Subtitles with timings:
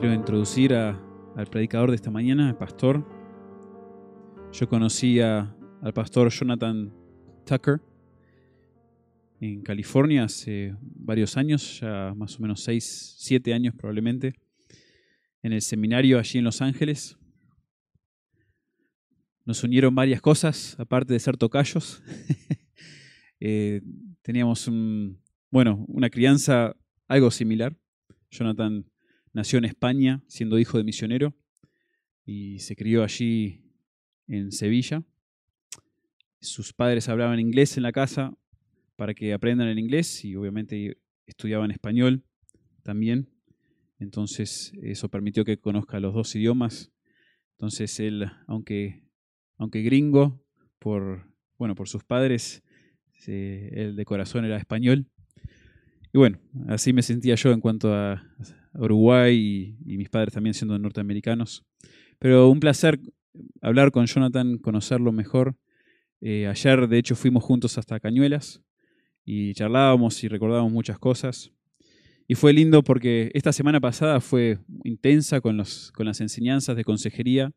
[0.00, 3.04] Quiero introducir al predicador de esta mañana, el pastor.
[4.52, 6.94] Yo conocí al pastor Jonathan
[7.44, 7.80] Tucker
[9.40, 14.34] en California hace varios años, ya más o menos 6, 7 años probablemente,
[15.42, 17.18] en el seminario allí en Los Ángeles.
[19.44, 22.02] Nos unieron varias cosas, aparte de ser tocayos.
[23.40, 23.82] Eh,
[24.20, 26.74] teníamos un, bueno, una crianza
[27.06, 27.76] algo similar.
[28.32, 28.84] Jonathan
[29.38, 31.32] nació en España siendo hijo de misionero
[32.26, 33.62] y se crió allí
[34.26, 35.04] en Sevilla.
[36.40, 38.36] Sus padres hablaban inglés en la casa
[38.96, 42.24] para que aprendan el inglés y obviamente estudiaban español
[42.82, 43.30] también.
[44.00, 46.90] Entonces eso permitió que conozca los dos idiomas.
[47.52, 49.04] Entonces él, aunque,
[49.56, 50.44] aunque gringo
[50.80, 52.64] por, bueno, por sus padres,
[53.24, 55.06] él de corazón era español.
[56.12, 58.24] Y bueno, así me sentía yo en cuanto a
[58.78, 61.64] Uruguay y, mis padres también siendo norteamericanos.
[62.18, 63.00] Pero un placer
[63.60, 65.56] hablar con Jonathan, conocerlo mejor.
[66.20, 68.62] Eh, ayer, de hecho, fuimos juntos hasta Cañuelas
[69.24, 71.52] y charlábamos y recordábamos muchas cosas.
[72.26, 76.84] Y fue lindo porque esta semana pasada fue intensa con, los, con las enseñanzas de
[76.84, 77.52] consejería.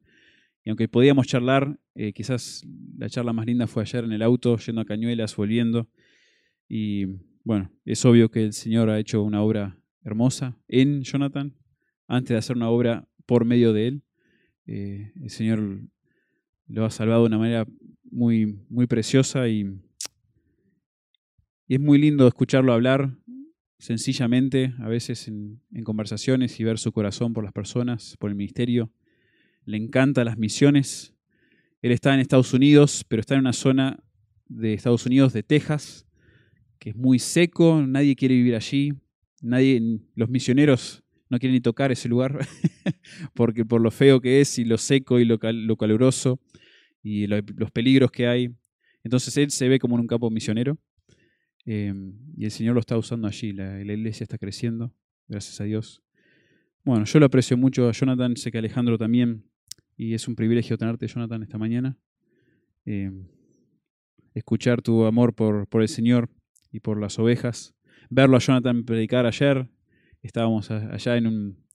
[0.64, 2.64] Y aunque podíamos charlar, eh, quizás
[2.98, 5.90] la charla más linda fue ayer en el auto, yendo a Cañuelas, volviendo.
[6.70, 7.06] Y
[7.44, 11.56] bueno, es obvio que el Señor ha hecho una obra hermosa en Jonathan,
[12.08, 14.04] antes de hacer una obra por medio de él.
[14.66, 15.82] Eh, el Señor
[16.68, 17.68] lo ha salvado de una manera
[18.10, 19.80] muy, muy preciosa y,
[21.68, 23.18] es muy lindo escucharlo hablar
[23.80, 28.36] sencillamente, a veces en, en conversaciones y ver su corazón por las personas, por el
[28.36, 28.92] ministerio.
[29.64, 31.16] Le encantan las misiones.
[31.82, 34.04] Él está en Estados Unidos, pero está en una zona
[34.50, 36.06] de Estados Unidos, de Texas,
[36.78, 38.94] que es muy seco, nadie quiere vivir allí,
[39.42, 42.38] nadie, los misioneros no quieren ni tocar ese lugar,
[43.34, 46.40] porque por lo feo que es y lo seco y lo, caluroso
[47.02, 48.54] y los peligros que hay.
[49.04, 50.78] Entonces él se ve como en un campo misionero
[51.66, 54.94] em, y el Señor lo está usando allí, la, iglesia está creciendo,
[55.28, 56.04] gracias a Dios.
[56.84, 59.46] Bueno, yo lo aprecio mucho a Jonathan, sé que Alejandro también,
[59.96, 61.98] y es un privilegio tenerte, Jonathan, esta mañana.
[62.86, 63.28] Em,
[64.34, 66.30] escuchar tu amor por, por el Señor
[66.72, 67.74] y por las ovejas.
[68.14, 69.70] Verlo a Jonathan predicar ayer,
[70.22, 71.66] estábamos allá en un,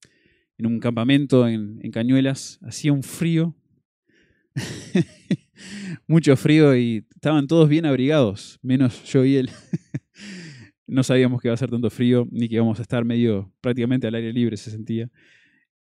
[0.58, 3.56] en un campamento en, Cañuelas, hacía un frío,
[6.06, 9.48] mucho frío y estaban todos bien abrigados, menos yo y él.
[10.86, 14.06] no sabíamos que iba a ser tanto frío, ni que íbamos a estar medio prácticamente
[14.06, 15.10] al aire libre, se sentía.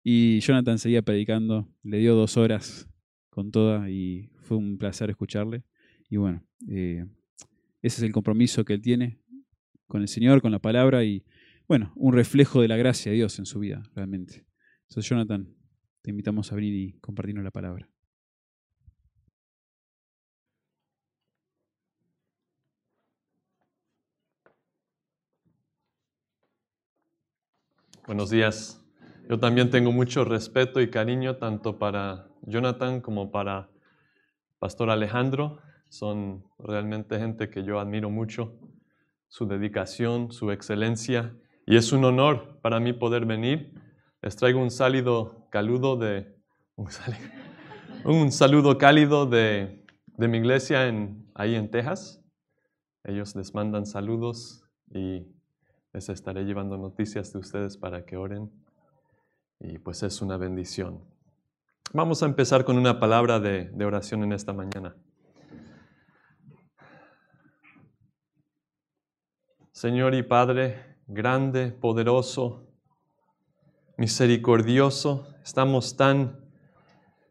[0.04, 2.88] Y Jonathan seguía predicando, le dio dos horas
[3.32, 5.64] con toda y fue un placer escucharle.
[6.12, 7.08] Y bueno, eh,
[7.82, 9.23] ese es el compromiso que él tiene
[9.88, 11.26] con el Señor, con la palabra y,
[11.68, 14.46] bueno, un reflejo de la gracia de Dios en su vida, realmente.
[14.84, 15.56] Entonces, Jonathan,
[16.02, 17.90] te invitamos a venir y compartirnos la palabra.
[28.06, 28.86] Buenos días.
[29.30, 33.70] Yo también tengo mucho respeto y cariño tanto para Jonathan como para
[34.60, 38.60] Pastor Alejandro son realmente gente que yo admiro mucho,
[39.34, 41.36] su dedicación, su excelencia,
[41.66, 43.74] y es un honor para mí poder venir.
[44.22, 46.38] Les traigo un saludo caludo de
[48.06, 52.24] un, saludo cálido de, de mi iglesia en, ahí en Texas.
[53.04, 55.26] Ellos les mandan saludos y
[55.94, 58.52] les estaré llevando noticias de ustedes para que oren.
[59.60, 61.04] Y pues es una bendición.
[61.92, 64.96] Vamos a empezar con una palabra de, de oración en esta mañana.
[69.84, 72.70] Señor y Padre, grande, poderoso,
[73.98, 76.40] misericordioso, estamos tan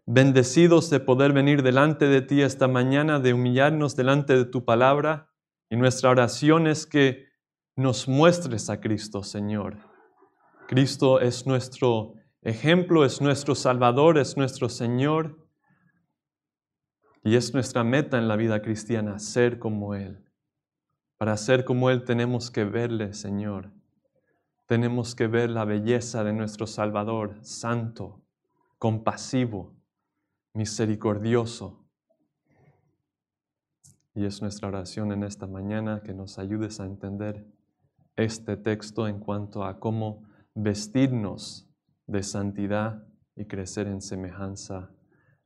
[0.04, 5.30] bendecidos de poder venir delante de ti esta mañana, de humillarnos delante de tu palabra.
[5.70, 7.24] Y nuestra oración es que
[7.74, 9.78] nos muestres a Cristo, Señor.
[10.68, 15.38] Cristo es nuestro ejemplo, es nuestro Salvador, es nuestro Señor.
[17.24, 20.22] Y es nuestra meta en la vida cristiana, ser como Él.
[21.22, 23.70] Para ser como Él tenemos que verle, Señor.
[24.66, 28.24] Tenemos que ver la belleza de nuestro Salvador, santo,
[28.76, 29.72] compasivo,
[30.52, 31.86] misericordioso.
[34.16, 37.46] Y es nuestra oración en esta mañana que nos ayudes a entender
[38.16, 40.24] este texto en cuanto a cómo
[40.56, 41.70] vestirnos
[42.08, 44.90] de santidad y crecer en semejanza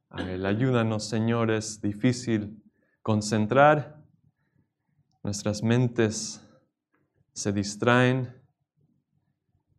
[0.09, 0.47] a Él.
[0.47, 2.63] Ayúdanos, Señor, es difícil
[3.03, 3.96] concentrar
[5.27, 6.41] Nuestras mentes
[7.33, 8.33] se distraen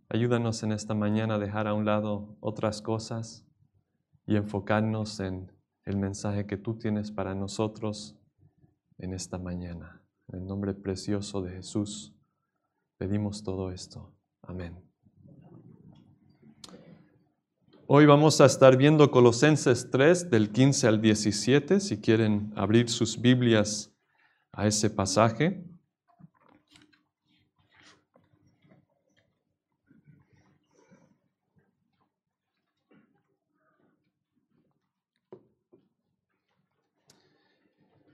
[0.09, 3.47] Ayúdanos en esta mañana a dejar a un lado otras cosas
[4.25, 5.49] y enfocarnos en
[5.85, 8.19] el mensaje que tú tienes para nosotros
[8.97, 10.03] en esta mañana.
[10.27, 12.13] En el nombre precioso de Jesús
[12.97, 14.13] pedimos todo esto.
[14.41, 14.77] Amén.
[17.87, 23.21] Hoy vamos a estar viendo Colosenses 3 del 15 al 17, si quieren abrir sus
[23.21, 23.96] Biblias
[24.57, 25.63] a ese pasaje.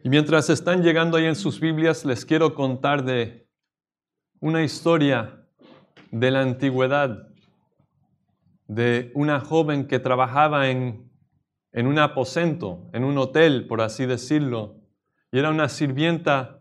[0.04, 3.48] Y mientras están llegando ahí en sus Biblias, les quiero contar de
[4.42, 5.48] una historia
[6.12, 7.30] de la antigüedad,
[8.68, 11.10] de una joven que trabajaba en,
[11.72, 14.83] en un aposento, en un hotel, por así decirlo,
[15.34, 16.60] y era una sirvienta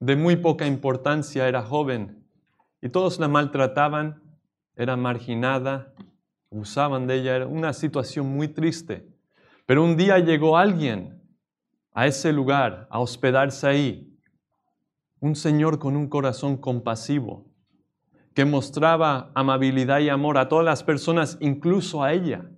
[0.00, 2.26] de muy poca importancia, era joven,
[2.80, 4.22] y todos la maltrataban,
[4.76, 5.92] era marginada,
[6.48, 9.06] usaban de ella, era una situación muy triste.
[9.66, 11.22] Pero un día llegó alguien
[11.92, 14.18] a ese lugar, a hospedarse ahí.
[15.20, 17.44] Un Señor con un corazón compasivo,
[18.32, 22.50] que mostraba amabilidad y amor a todas las personas, incluso a ella.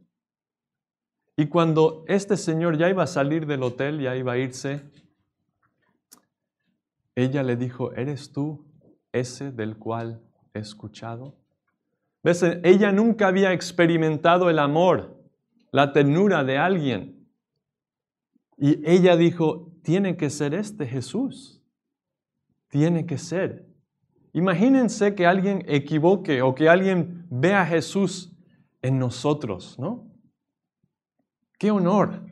[1.37, 4.89] Y cuando este Señor ya iba a salir del hotel, ya iba a irse,
[7.17, 8.67] ella le dijo, ¿eres tú
[9.11, 10.23] ese del cual
[10.53, 11.35] he escuchado?
[12.23, 12.45] ¿Ves?
[12.63, 15.19] Ella nunca había experimentado el amor,
[15.73, 17.27] la ternura de alguien.
[18.59, 21.63] Y ella dijo, tiene que ser este Jesús.
[22.69, 23.67] Tiene que ser.
[24.35, 28.37] Imagínense que alguien equivoque o que alguien vea a Jesús
[28.83, 30.07] en nosotros, ¿no?
[31.59, 32.27] Qué honor,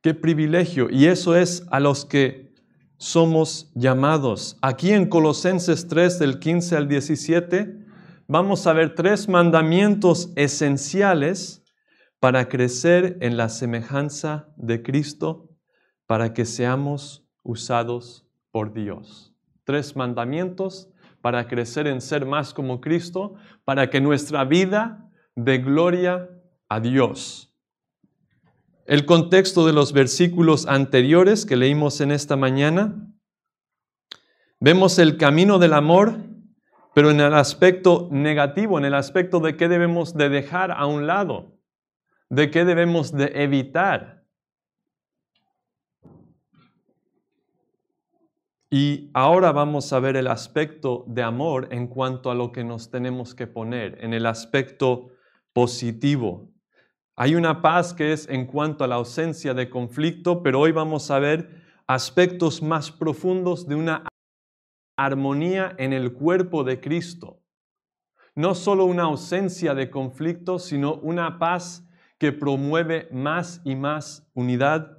[0.00, 0.88] qué privilegio.
[0.88, 2.51] Y eso es a los que
[3.02, 4.56] somos llamados.
[4.62, 7.84] Aquí en Colosenses 3, del 15 al 17,
[8.28, 11.64] vamos a ver tres mandamientos esenciales
[12.20, 15.50] para crecer en la semejanza de Cristo,
[16.06, 19.34] para que seamos usados por Dios.
[19.64, 20.88] Tres mandamientos
[21.20, 23.34] para crecer en ser más como Cristo,
[23.64, 26.30] para que nuestra vida dé gloria
[26.68, 27.51] a Dios.
[28.86, 33.08] El contexto de los versículos anteriores que leímos en esta mañana,
[34.58, 36.16] vemos el camino del amor,
[36.94, 41.06] pero en el aspecto negativo, en el aspecto de que debemos de dejar a un
[41.06, 41.52] lado
[42.32, 44.24] de qué debemos de evitar.
[48.70, 52.90] Y ahora vamos a ver el aspecto de amor en cuanto a lo que nos
[52.90, 55.10] tenemos que poner, en el aspecto
[55.52, 56.51] positivo.
[57.22, 61.08] Hay una paz que es en cuanto a la ausencia de conflicto, pero hoy vamos
[61.08, 64.08] a ver aspectos más profundos de una
[64.96, 67.40] armonía en el cuerpo de Cristo.
[68.34, 71.88] No solo una ausencia de conflicto, sino una paz
[72.18, 74.98] que promueve más y más unidad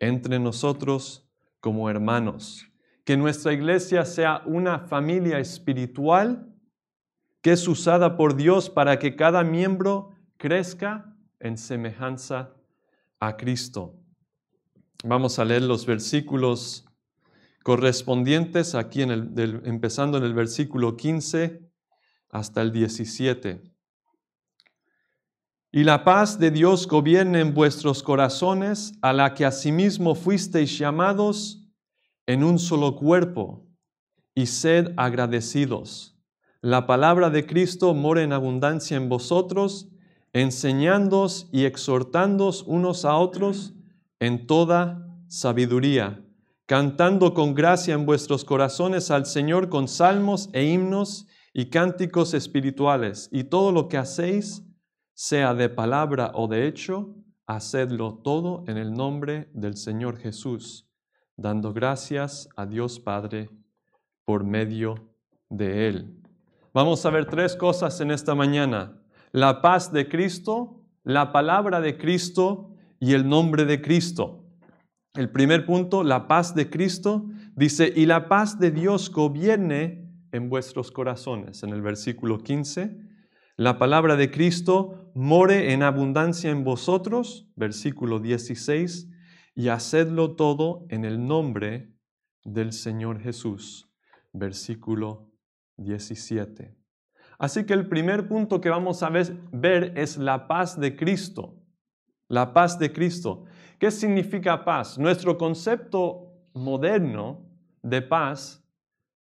[0.00, 2.66] entre nosotros como hermanos.
[3.04, 6.52] Que nuestra iglesia sea una familia espiritual
[7.40, 12.54] que es usada por Dios para que cada miembro crezca en semejanza
[13.20, 13.94] a Cristo.
[15.04, 16.84] Vamos a leer los versículos
[17.62, 21.60] correspondientes aquí en el, empezando en el versículo 15
[22.30, 23.62] hasta el 17.
[25.72, 31.68] Y la paz de Dios gobierne en vuestros corazones, a la que asimismo fuisteis llamados
[32.26, 33.66] en un solo cuerpo,
[34.34, 36.16] y sed agradecidos.
[36.60, 39.88] La palabra de Cristo more en abundancia en vosotros,
[40.36, 43.72] enseñándoos y exhortándoos unos a otros
[44.20, 46.22] en toda sabiduría,
[46.66, 53.30] cantando con gracia en vuestros corazones al Señor con salmos e himnos y cánticos espirituales,
[53.32, 54.62] y todo lo que hacéis,
[55.14, 57.14] sea de palabra o de hecho,
[57.46, 60.86] hacedlo todo en el nombre del Señor Jesús,
[61.38, 63.48] dando gracias a Dios Padre
[64.26, 64.96] por medio
[65.48, 66.22] de Él.
[66.74, 69.00] Vamos a ver tres cosas en esta mañana.
[69.36, 74.46] La paz de Cristo, la palabra de Cristo y el nombre de Cristo.
[75.12, 80.48] El primer punto, la paz de Cristo, dice, y la paz de Dios gobierne en
[80.48, 81.62] vuestros corazones.
[81.64, 82.96] En el versículo 15,
[83.58, 89.06] la palabra de Cristo more en abundancia en vosotros, versículo 16,
[89.54, 91.92] y hacedlo todo en el nombre
[92.42, 93.86] del Señor Jesús,
[94.32, 95.30] versículo
[95.76, 96.75] 17.
[97.38, 101.54] Así que el primer punto que vamos a ver es la paz de Cristo.
[102.28, 103.44] La paz de Cristo.
[103.78, 104.98] ¿Qué significa paz?
[104.98, 107.44] Nuestro concepto moderno
[107.82, 108.64] de paz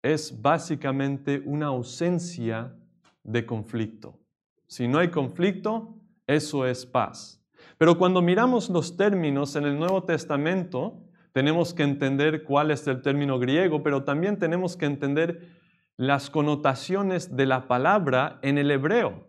[0.02, 2.74] es básicamente una ausencia
[3.22, 4.18] de conflicto.
[4.66, 5.94] Si no hay conflicto,
[6.26, 7.44] eso es paz.
[7.76, 11.02] Pero cuando miramos los términos en el Nuevo Testamento,
[11.32, 15.59] tenemos que entender cuál es el término griego, pero también tenemos que entender
[16.00, 19.28] las connotaciones de la palabra en el hebreo,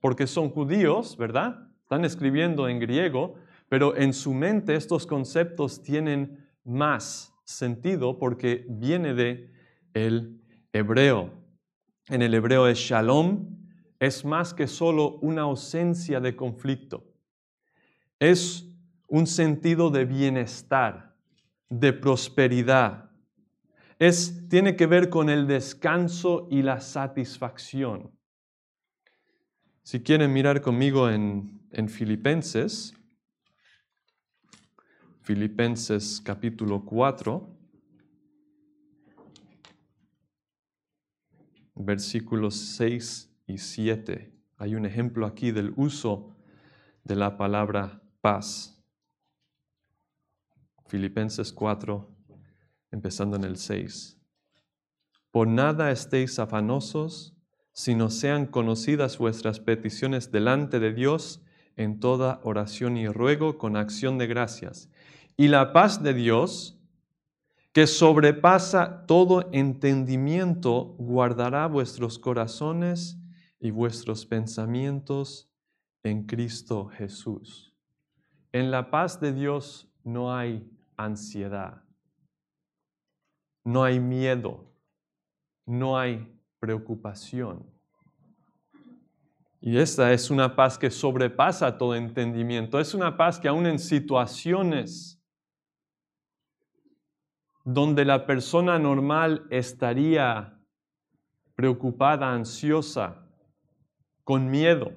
[0.00, 1.68] porque son judíos, ¿verdad?
[1.82, 3.34] Están escribiendo en griego,
[3.68, 9.52] pero en su mente estos conceptos tienen más sentido porque viene de
[9.92, 10.40] el
[10.72, 11.34] hebreo.
[12.08, 13.54] En el hebreo es shalom,
[14.00, 17.04] es más que solo una ausencia de conflicto.
[18.18, 18.66] Es
[19.06, 21.14] un sentido de bienestar,
[21.68, 23.05] de prosperidad.
[23.98, 28.10] Es, tiene que ver con el descanso y la satisfacción.
[29.82, 32.94] Si quieren mirar conmigo en, en Filipenses,
[35.22, 37.56] Filipenses capítulo 4,
[41.76, 44.32] versículos 6 y 7.
[44.56, 46.36] Hay un ejemplo aquí del uso
[47.04, 48.82] de la palabra paz.
[50.86, 52.15] Filipenses 4,
[52.96, 54.18] empezando en el 6.
[55.30, 57.36] Por nada estéis afanosos,
[57.72, 61.42] sino sean conocidas vuestras peticiones delante de Dios
[61.76, 64.88] en toda oración y ruego con acción de gracias.
[65.36, 66.80] Y la paz de Dios,
[67.72, 73.18] que sobrepasa todo entendimiento, guardará vuestros corazones
[73.60, 75.50] y vuestros pensamientos
[76.02, 77.74] en Cristo Jesús.
[78.52, 81.82] En la paz de Dios no hay ansiedad,
[83.66, 84.64] no hay miedo,
[85.66, 87.68] no hay preocupación.
[89.60, 92.78] Y esta es una paz que sobrepasa todo entendimiento.
[92.78, 95.20] Es una paz que aún en situaciones
[97.64, 100.56] donde la persona normal estaría
[101.56, 103.26] preocupada, ansiosa,
[104.22, 104.92] con miedo,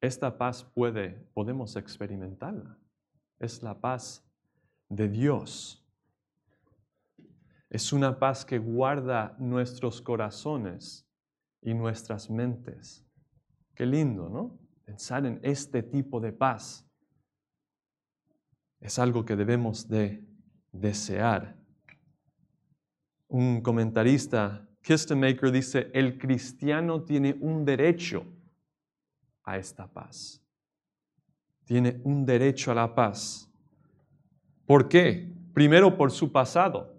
[0.00, 2.78] esta paz puede, podemos experimentarla.
[3.38, 4.26] Es la paz
[4.88, 5.83] de Dios.
[7.74, 11.10] Es una paz que guarda nuestros corazones
[11.60, 13.04] y nuestras mentes.
[13.74, 14.60] Qué lindo, ¿no?
[14.84, 16.88] Pensar en este tipo de paz.
[18.78, 20.24] Es algo que debemos de
[20.70, 21.56] desear.
[23.26, 24.68] Un comentarista,
[25.16, 28.24] Maker, dice, el cristiano tiene un derecho
[29.42, 30.40] a esta paz.
[31.64, 33.50] Tiene un derecho a la paz.
[34.64, 35.34] ¿Por qué?
[35.52, 36.93] Primero por su pasado.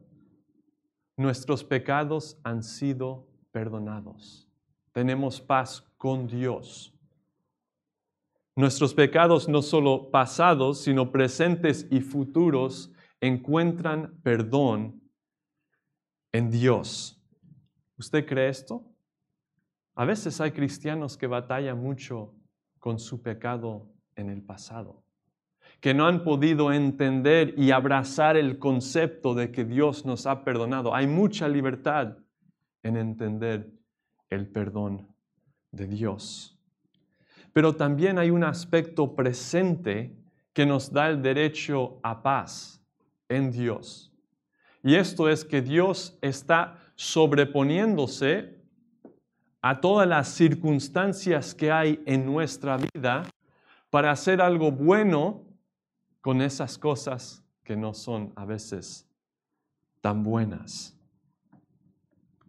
[1.17, 4.49] Nuestros pecados han sido perdonados.
[4.91, 6.93] Tenemos paz con Dios.
[8.55, 12.91] Nuestros pecados no solo pasados, sino presentes y futuros
[13.21, 15.01] encuentran perdón
[16.33, 17.21] en Dios.
[17.97, 18.85] ¿Usted cree esto?
[19.95, 22.35] A veces hay cristianos que batallan mucho
[22.79, 25.04] con su pecado en el pasado
[25.79, 30.95] que no han podido entender y abrazar el concepto de que Dios nos ha perdonado.
[30.95, 32.17] Hay mucha libertad
[32.83, 33.69] en entender
[34.29, 35.07] el perdón
[35.71, 36.57] de Dios.
[37.53, 40.15] Pero también hay un aspecto presente
[40.53, 42.81] que nos da el derecho a paz
[43.29, 44.11] en Dios.
[44.83, 48.55] Y esto es que Dios está sobreponiéndose
[49.61, 53.23] a todas las circunstancias que hay en nuestra vida
[53.89, 55.44] para hacer algo bueno
[56.25, 59.07] con esas cosas que no son a veces
[60.01, 60.97] tan buenas.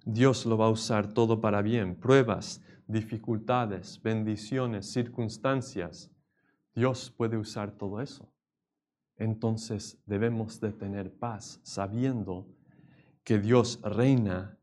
[0.07, 6.11] Dios lo va a usar todo para bien, pruebas, dificultades, bendiciones, circunstancias.
[6.75, 8.33] Dios puede usar todo eso.
[9.19, 12.49] Entonces debemos de tener paz sabiendo
[13.25, 14.57] que Dios reina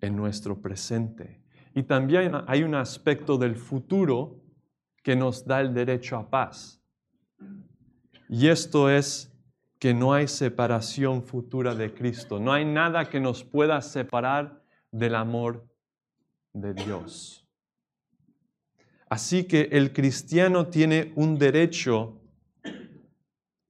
[0.00, 1.44] en nuestro presente.
[1.76, 4.42] Y también hay un aspecto del futuro
[5.04, 6.77] que nos da el derecho a paz.
[8.28, 9.32] Y esto es
[9.78, 12.38] que no hay separación futura de Cristo.
[12.38, 15.66] No hay nada que nos pueda separar del amor
[16.52, 17.46] de Dios.
[19.08, 22.20] Así que el cristiano tiene un derecho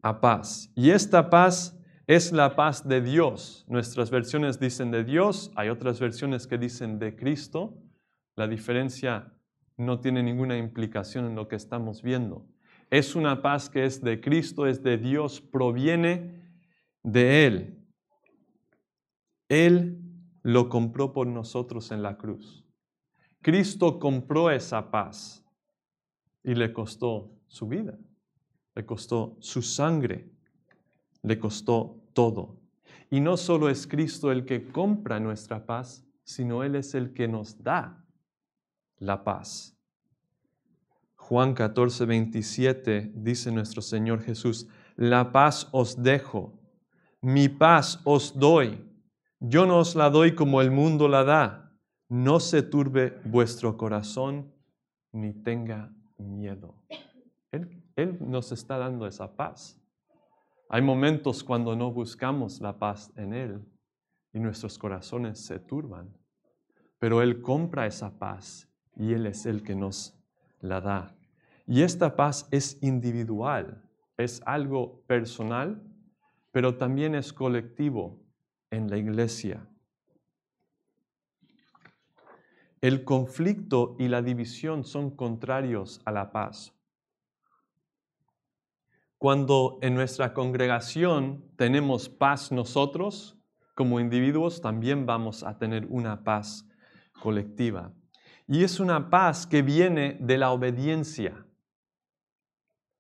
[0.03, 0.73] a paz.
[0.75, 3.65] Y esta paz es la paz de Dios.
[3.69, 7.77] Nuestras versiones dicen de Dios, hay otras versiones que dicen de Cristo.
[8.35, 9.33] La diferencia
[9.77, 12.47] no tiene ninguna implicación en lo que estamos viendo.
[12.91, 16.43] Es una paz que es de Cristo, es de Dios, proviene
[17.03, 17.87] de Él.
[19.49, 19.99] Él
[20.43, 22.65] lo compró por nosotros en la cruz.
[23.43, 25.45] Cristo compró esa paz
[26.43, 27.99] y le costó su vida,
[28.75, 30.31] le costó su sangre,
[31.23, 32.59] le costó todo.
[33.11, 37.29] Y no solo es Cristo el que compra nuestra paz, sino Él es el que
[37.29, 38.05] nos da
[38.99, 39.78] la paz.
[41.29, 44.67] Juan 14, 27 dice nuestro Señor Jesús,
[44.97, 46.59] la paz os dejo,
[47.21, 48.83] mi paz os doy.
[49.39, 51.71] Yo no os la doy como el mundo la da.
[52.09, 54.55] No se turbe vuestro corazón
[55.13, 56.83] ni tenga miedo.
[57.53, 59.79] Él, él nos está dando esa paz.
[60.71, 63.63] Hay momentos cuando no buscamos la paz en Él
[64.33, 66.11] y nuestros corazones se turban,
[66.99, 68.67] pero Él compra esa paz
[68.97, 70.19] y Él es el que nos
[70.61, 71.18] la da.
[71.71, 73.85] Y esta paz es individual,
[74.17, 75.83] es algo personal,
[76.51, 78.19] pero también es colectivo
[78.71, 79.69] en la iglesia.
[82.81, 86.73] El conflicto y la división son contrarios a la paz.
[89.19, 93.37] Cuando en nuestra congregación tenemos paz nosotros,
[93.75, 96.67] como individuos, también vamos a tener una paz
[97.21, 97.93] colectiva.
[98.47, 101.45] Y es una paz que viene de la obediencia.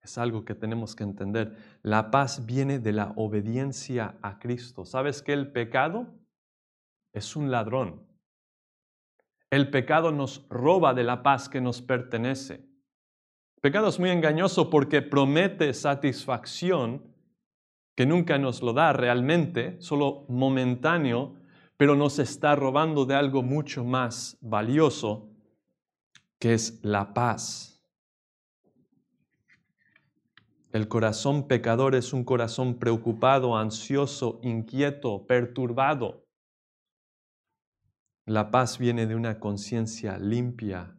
[0.09, 1.55] Es algo que tenemos que entender.
[1.83, 4.87] La paz viene de la obediencia a Cristo.
[4.87, 6.07] ¿Sabes que el pecado
[7.13, 8.07] es un ladrón?
[9.51, 12.55] El pecado nos roba de la paz que nos pertenece.
[12.55, 17.15] El pecado es muy engañoso porque promete satisfacción
[17.95, 21.35] que nunca nos lo da realmente, solo momentáneo,
[21.77, 25.29] pero nos está robando de algo mucho más valioso,
[26.39, 27.78] que es la paz.
[30.71, 36.27] El corazón pecador es un corazón preocupado, ansioso, inquieto, perturbado.
[38.27, 40.95] La paz viene de una conciencia limpia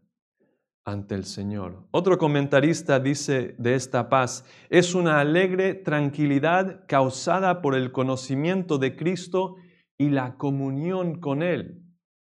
[0.85, 1.87] ante el Señor.
[1.91, 8.95] Otro comentarista dice de esta paz, es una alegre tranquilidad causada por el conocimiento de
[8.95, 9.57] Cristo
[9.99, 11.83] y la comunión con Él.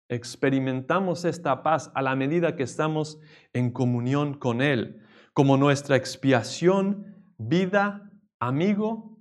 [0.10, 3.20] Experimentamos esta paz a la medida que estamos
[3.54, 9.18] en comunión con Él, como nuestra expiación vida, amigo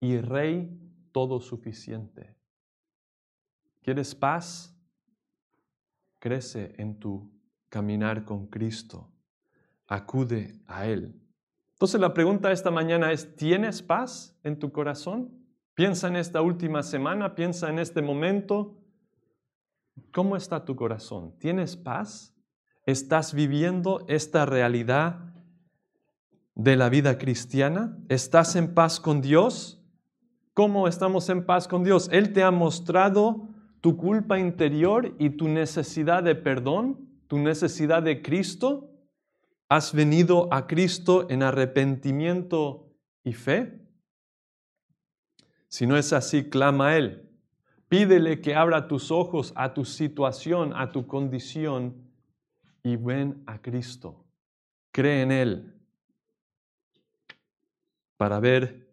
[0.00, 0.78] y rey
[1.12, 2.36] todo suficiente.
[3.82, 4.74] ¿Quieres paz?
[6.18, 7.30] Crece en tu
[7.68, 9.10] caminar con Cristo.
[9.86, 11.20] Acude a Él.
[11.72, 15.30] Entonces la pregunta esta mañana es, ¿tienes paz en tu corazón?
[15.74, 18.76] Piensa en esta última semana, piensa en este momento.
[20.12, 21.38] ¿Cómo está tu corazón?
[21.38, 22.34] ¿Tienes paz?
[22.84, 25.27] ¿Estás viviendo esta realidad
[26.58, 27.96] de la vida cristiana?
[28.08, 29.80] ¿Estás en paz con Dios?
[30.54, 32.08] ¿Cómo estamos en paz con Dios?
[32.12, 33.48] Él te ha mostrado
[33.80, 38.90] tu culpa interior y tu necesidad de perdón, tu necesidad de Cristo.
[39.68, 42.90] ¿Has venido a Cristo en arrepentimiento
[43.22, 43.80] y fe?
[45.68, 47.30] Si no es así, clama a Él.
[47.88, 52.10] Pídele que abra tus ojos a tu situación, a tu condición
[52.82, 54.24] y ven a Cristo.
[54.90, 55.77] Cree en Él
[58.18, 58.92] para ver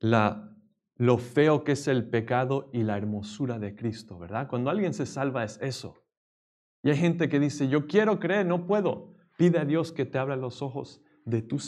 [0.00, 0.56] la,
[0.96, 4.48] lo feo que es el pecado y la hermosura de Cristo, ¿verdad?
[4.48, 6.02] Cuando alguien se salva es eso.
[6.82, 9.14] Y hay gente que dice, yo quiero creer, no puedo.
[9.36, 11.58] Pide a Dios que te abra los ojos de tu,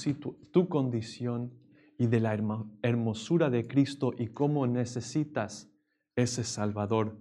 [0.50, 1.52] tu condición
[1.96, 2.36] y de la
[2.82, 5.70] hermosura de Cristo y cómo necesitas
[6.16, 7.16] ese Salvador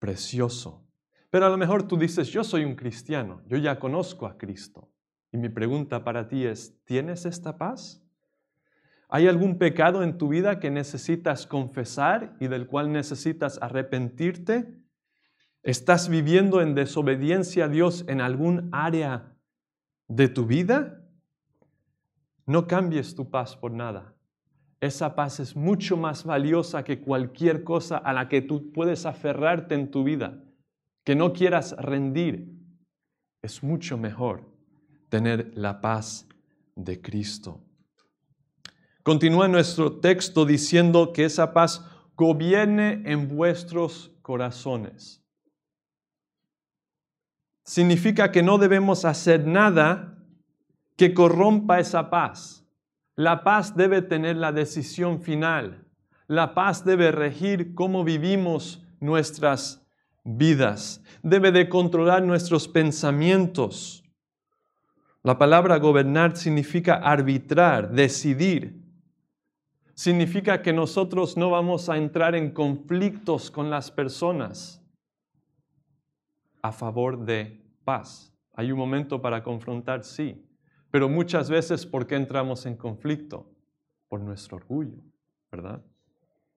[0.00, 0.84] precioso.
[1.30, 4.90] Pero a lo mejor tú dices, yo soy un cristiano, yo ya conozco a Cristo.
[5.32, 8.03] Y mi pregunta para ti es, ¿tienes esta paz?
[9.14, 14.76] ¿Hay algún pecado en tu vida que necesitas confesar y del cual necesitas arrepentirte?
[15.62, 19.36] ¿Estás viviendo en desobediencia a Dios en algún área
[20.08, 21.00] de tu vida?
[22.44, 24.16] No cambies tu paz por nada.
[24.80, 29.76] Esa paz es mucho más valiosa que cualquier cosa a la que tú puedes aferrarte
[29.76, 30.42] en tu vida,
[31.04, 32.50] que no quieras rendir.
[33.42, 34.42] Es mucho mejor
[35.08, 36.26] tener la paz
[36.74, 37.60] de Cristo.
[39.04, 41.84] Continúa nuestro texto diciendo que esa paz
[42.16, 45.22] gobierne en vuestros corazones.
[47.64, 50.16] Significa que no debemos hacer nada
[50.96, 52.66] que corrompa esa paz.
[53.14, 55.86] La paz debe tener la decisión final.
[56.26, 59.86] La paz debe regir cómo vivimos nuestras
[60.24, 61.02] vidas.
[61.22, 64.02] Debe de controlar nuestros pensamientos.
[65.22, 68.83] La palabra gobernar significa arbitrar, decidir
[69.94, 74.82] significa que nosotros no vamos a entrar en conflictos con las personas
[76.62, 78.34] a favor de paz.
[78.54, 80.44] Hay un momento para confrontar, sí,
[80.90, 83.50] pero muchas veces ¿por qué entramos en conflicto?
[84.08, 85.02] Por nuestro orgullo,
[85.50, 85.84] ¿verdad?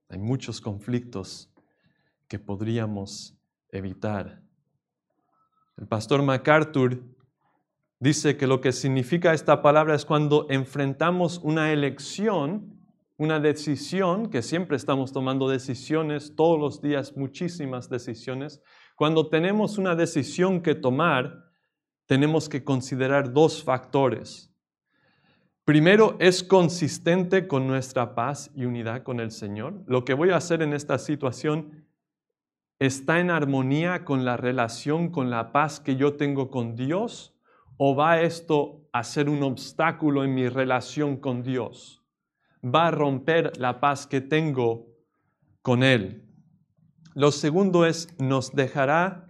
[0.10, 1.52] Hay muchos conflictos
[2.28, 3.38] que podríamos
[3.70, 4.42] evitar.
[5.76, 7.04] El pastor MacArthur
[8.00, 12.77] dice que lo que significa esta palabra es cuando enfrentamos una elección,
[13.18, 18.62] una decisión, que siempre estamos tomando decisiones, todos los días muchísimas decisiones.
[18.96, 21.46] Cuando tenemos una decisión que tomar,
[22.06, 24.54] tenemos que considerar dos factores.
[25.66, 29.84] Primero, es consistente con nuestra paz y unidad con el Señor.
[29.88, 31.88] Lo que voy a hacer en esta situación
[32.80, 37.38] está en armonía con la relación, con la paz que yo tengo con Dios
[37.80, 42.04] ¿O va esto a ser un obstáculo en mi relación con Dios?
[42.64, 44.88] ¿Va a romper la paz que tengo
[45.62, 46.24] con Él?
[47.14, 49.28] Lo segundo es, ¿nos dejará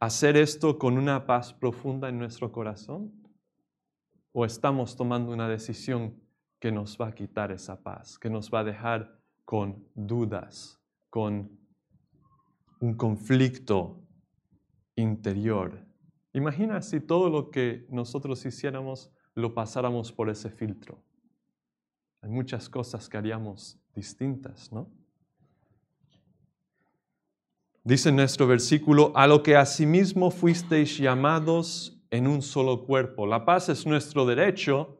[0.00, 3.12] hacer esto con una paz profunda en nuestro corazón?
[4.32, 6.20] ¿O estamos tomando una decisión
[6.60, 11.58] que nos va a quitar esa paz, que nos va a dejar con dudas, con
[12.80, 14.02] un conflicto
[14.96, 15.86] interior
[16.36, 21.02] Imagina si todo lo que nosotros hiciéramos lo pasáramos por ese filtro.
[22.26, 24.90] Hay muchas cosas que haríamos distintas, ¿no?
[27.84, 33.28] Dice nuestro versículo, a lo que asimismo fuisteis llamados en un solo cuerpo.
[33.28, 34.98] La paz es nuestro derecho,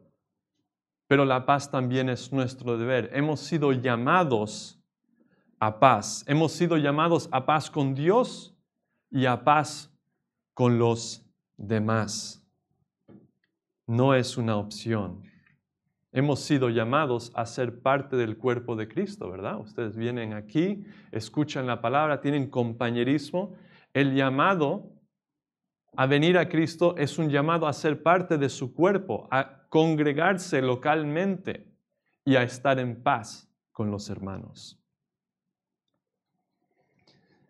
[1.07, 3.09] pero la paz también es nuestro deber.
[3.11, 4.79] Hemos sido llamados
[5.59, 6.23] a paz.
[6.27, 8.55] Hemos sido llamados a paz con Dios
[9.11, 9.91] y a paz
[10.53, 11.25] con los
[11.57, 12.41] demás.
[13.85, 15.27] No es una opción.
[16.17, 19.59] Hemos sido llamados a ser parte del cuerpo de Cristo, ¿verdad?
[19.59, 23.53] Ustedes vienen aquí, escuchan la palabra, tienen compañerismo.
[23.93, 24.89] El llamado
[25.95, 30.59] a venir a Cristo es un llamado a ser parte de su cuerpo, a congregarse
[30.59, 31.71] localmente
[32.25, 34.81] y a estar en paz con los hermanos.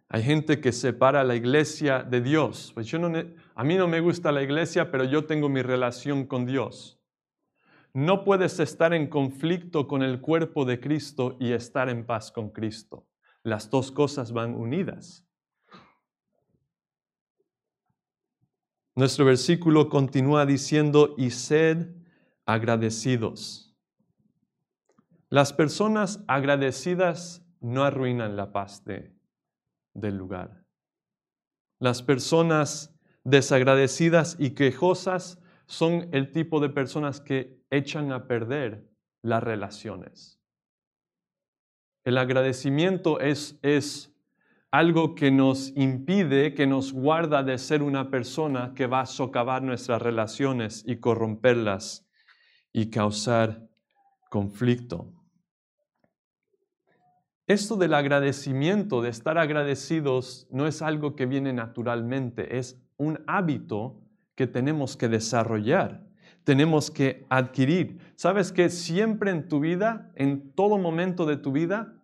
[0.10, 2.74] Hay gente que separa la iglesia de Dios.
[2.74, 3.18] Pues yo no,
[3.56, 6.97] a mí no me gusta la iglesia, pero yo tengo mi relación con Dios.
[7.98, 12.52] No puedes estar en conflicto con el cuerpo de Cristo y estar en paz con
[12.52, 13.08] Cristo.
[13.42, 15.28] Las dos cosas van unidas.
[18.94, 21.88] Nuestro versículo continúa diciendo, y sed
[22.46, 23.76] agradecidos.
[25.32, 29.18] Las personas agradecidas no arruinan la paz de,
[29.96, 30.64] del lugar.
[31.80, 38.88] Las personas desagradecidas y quejosas son el tipo de personas que echan a perder
[39.22, 40.40] las relaciones.
[42.04, 44.16] El agradecimiento es, es
[44.72, 49.62] algo que nos impide, que nos guarda de ser una persona que va a socavar
[49.62, 52.08] nuestras relaciones y corromperlas
[52.72, 53.68] y causar
[54.30, 55.14] conflicto.
[57.48, 64.02] Esto del agradecimiento, de estar agradecidos, no es algo que viene naturalmente, es un hábito
[64.36, 66.07] que tenemos que desarrollar,
[66.48, 68.00] tenemos que adquirir.
[68.16, 72.02] ¿Sabes que siempre en tu vida, en todo momento de tu vida,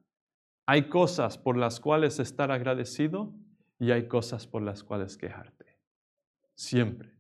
[0.66, 3.34] hay cosas por las cuales estar agradecido
[3.80, 5.80] y hay cosas por las cuales quejarte?
[6.56, 7.14] Siempre.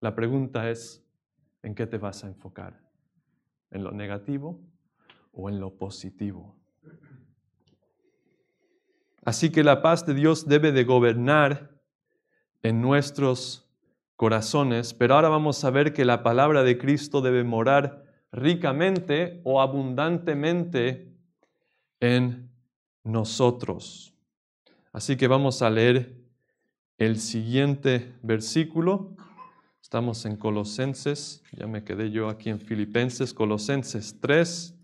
[0.00, 1.06] La pregunta es,
[1.62, 2.80] ¿en qué te vas a enfocar?
[3.70, 4.58] ¿En lo negativo
[5.32, 6.56] o en lo positivo?
[9.22, 11.78] Así que la paz de Dios debe de gobernar
[12.62, 13.70] en nuestros
[14.22, 19.60] corazones, pero ahora vamos a ver que la palabra de Cristo debe morar ricamente o
[19.60, 21.12] abundantemente
[21.98, 22.48] en
[23.02, 24.14] nosotros.
[24.92, 26.22] Así que vamos a leer
[26.98, 29.16] el siguiente versículo.
[29.82, 34.78] Estamos en Colosenses, ya me quedé yo aquí en Filipenses, Colosenses 3,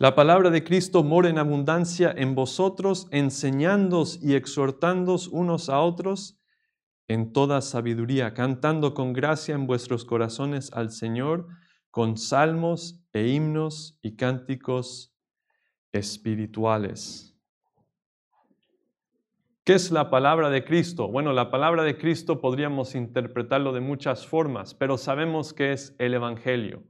[0.00, 6.38] La palabra de Cristo mora en abundancia en vosotros, enseñándoos y exhortándoos unos a otros
[7.08, 11.48] en toda sabiduría, cantando con gracia en vuestros corazones al Señor,
[11.90, 15.12] con salmos e himnos y cánticos
[15.90, 17.36] espirituales.
[19.64, 21.08] ¿Qué es la palabra de Cristo?
[21.08, 26.14] Bueno, la palabra de Cristo podríamos interpretarlo de muchas formas, pero sabemos que es el
[26.14, 26.84] Evangelio.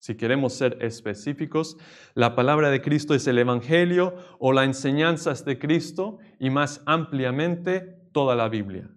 [0.00, 1.76] Si queremos ser específicos,
[2.14, 7.80] la palabra de Cristo es el Evangelio o las enseñanzas de Cristo y más ampliamente
[8.10, 8.88] toda la Biblia,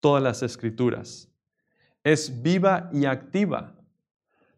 [0.00, 1.30] todas las escrituras.
[2.04, 3.74] Es viva y activa.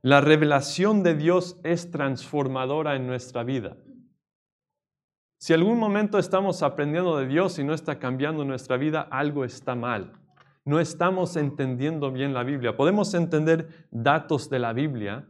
[0.03, 3.77] La revelación de Dios es transformadora en nuestra vida.
[5.37, 9.75] Si algún momento estamos aprendiendo de Dios y no está cambiando nuestra vida, algo está
[9.75, 10.13] mal.
[10.65, 12.77] No estamos entendiendo bien la Biblia.
[12.77, 15.27] Podemos entender datos de la Biblia,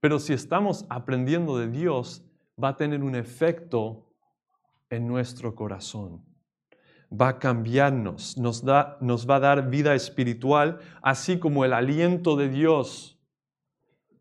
[0.00, 2.24] pero si estamos aprendiendo de Dios,
[2.62, 4.06] va a tener un efecto
[4.90, 6.24] en nuestro corazón.
[7.10, 12.36] Va a cambiarnos, nos, da, nos va a dar vida espiritual, así como el aliento
[12.36, 13.18] de Dios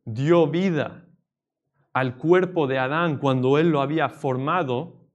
[0.06, 1.06] dio vida
[1.94, 5.10] al cuerpo de Adán cuando él lo había formado,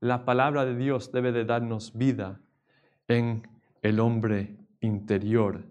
[0.00, 2.40] la palabra de Dios debe de darnos vida
[3.08, 3.46] en
[3.82, 5.64] el hombre interior.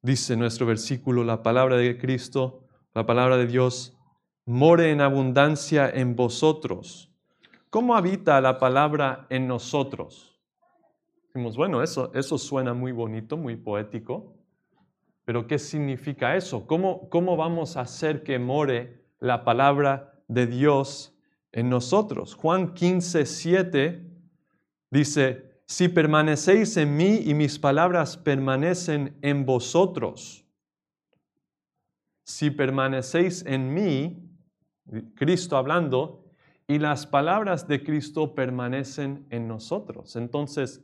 [0.00, 2.61] Dice nuestro versículo, la palabra de Cristo,
[2.94, 3.96] la palabra de Dios,
[4.44, 7.10] more en abundancia en vosotros.
[7.70, 10.38] ¿Cómo habita la palabra en nosotros?
[11.26, 14.34] Decimos, bueno, eso, eso suena muy bonito, muy poético,
[15.24, 16.66] pero ¿qué significa eso?
[16.66, 21.16] ¿Cómo, cómo vamos a hacer que more la palabra de Dios
[21.52, 22.34] en nosotros?
[22.34, 24.06] Juan 15, 7
[24.90, 30.41] dice, si permanecéis en mí y mis palabras permanecen en vosotros,
[32.32, 34.26] si permanecéis en mí,
[35.14, 36.24] Cristo hablando,
[36.66, 40.16] y las palabras de Cristo permanecen en nosotros.
[40.16, 40.82] Entonces,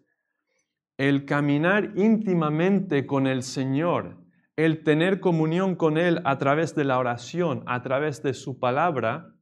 [0.98, 4.18] el caminar íntimamente con el Señor,
[4.56, 9.34] el tener comunión con Él a través de la oración, a través de su palabra,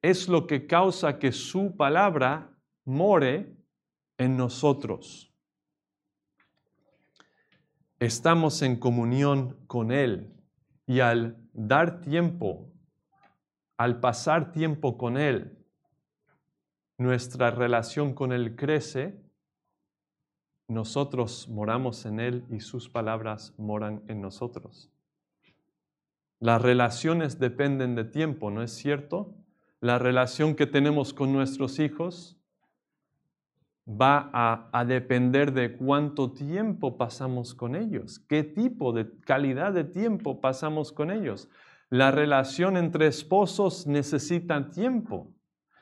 [0.00, 3.52] es lo que causa que su palabra more
[4.16, 5.34] en nosotros.
[7.98, 10.32] Estamos en comunión con Él
[10.92, 12.70] y al dar tiempo,
[13.78, 15.56] al pasar tiempo con Él,
[16.98, 19.18] nuestra relación con Él crece,
[20.68, 24.90] nosotros moramos en Él y sus palabras moran en nosotros.
[26.40, 29.34] Las relaciones dependen de tiempo, ¿no es cierto?
[29.80, 32.38] La relación que tenemos con nuestros hijos
[33.88, 34.30] va
[34.72, 40.92] a, depender de cuánto tiempo pasamos con ellos, qué tipo de calidad de tiempo pasamos
[40.92, 41.48] con ellos.
[41.90, 45.34] La relación entre esposos necesita tiempo.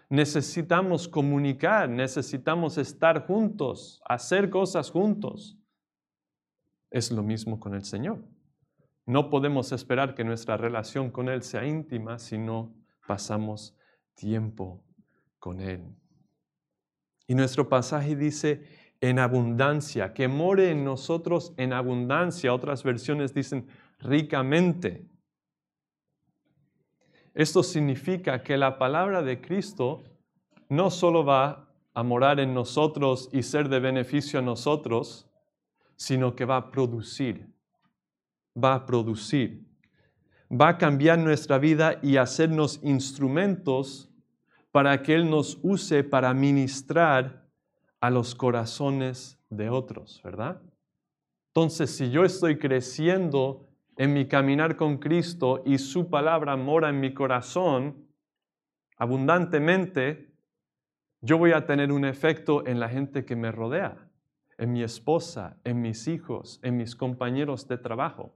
[0.09, 5.57] Necesitamos comunicar, necesitamos estar juntos, hacer cosas juntos.
[6.91, 8.25] Es lo mismo con el Señor.
[9.07, 12.75] No podemos esperar que nuestra relación con Él sea íntima si no
[13.07, 13.77] pasamos
[14.15, 14.85] tiempo
[15.39, 15.95] con Él.
[17.31, 18.64] Y nuestro pasaje dice
[19.01, 22.53] en abundancia, que more en nosotros en abundancia.
[22.53, 23.69] Otras versiones dicen
[24.01, 25.07] ricamente.
[27.33, 30.03] Esto significa que la palabra de Cristo
[30.69, 35.31] no solo va a morar en nosotros y ser de beneficio a nosotros,
[35.95, 37.47] sino que va a producir,
[38.57, 39.69] va a producir,
[40.51, 44.10] va a cambiar nuestra vida y hacernos instrumentos
[44.72, 47.48] para que Él nos use para ministrar
[48.00, 50.62] a los corazones de otros, ¿verdad?
[51.48, 57.00] Entonces, si yo estoy creciendo en mi caminar con Cristo y su palabra mora en
[57.00, 58.06] mi corazón
[58.96, 60.33] abundantemente,
[61.20, 64.09] yo voy a tener un efecto en la gente que me rodea,
[64.56, 68.35] en mi esposa, en mis hijos, en mis compañeros de trabajo.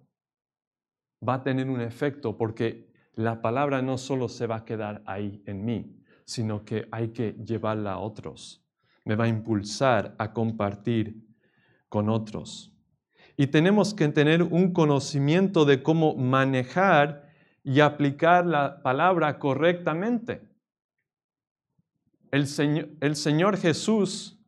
[1.27, 5.43] Va a tener un efecto porque la palabra no solo se va a quedar ahí
[5.47, 8.65] en mí, sino que hay que llevarla a otros.
[9.05, 11.23] Me va a impulsar a compartir
[11.89, 12.73] con otros.
[13.37, 17.29] Y tenemos que tener un conocimiento de cómo manejar
[17.63, 20.49] y aplicar la palabra correctamente.
[22.31, 24.41] El Señor, Jesús,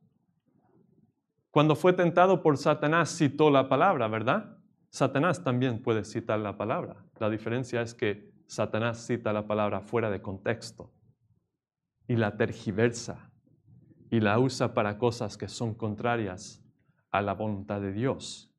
[1.51, 4.59] cuando fue tentado por Satanás, citó la palabra, ¿verdad?
[4.91, 7.05] Satanás también puede citar la palabra.
[7.19, 10.96] La diferencia es que Satanás cita la palabra fuera de contexto
[12.09, 13.31] y la tergiversa
[14.11, 16.62] y la usa para cosas que son contrarias
[17.11, 18.53] a la voluntad de Dios.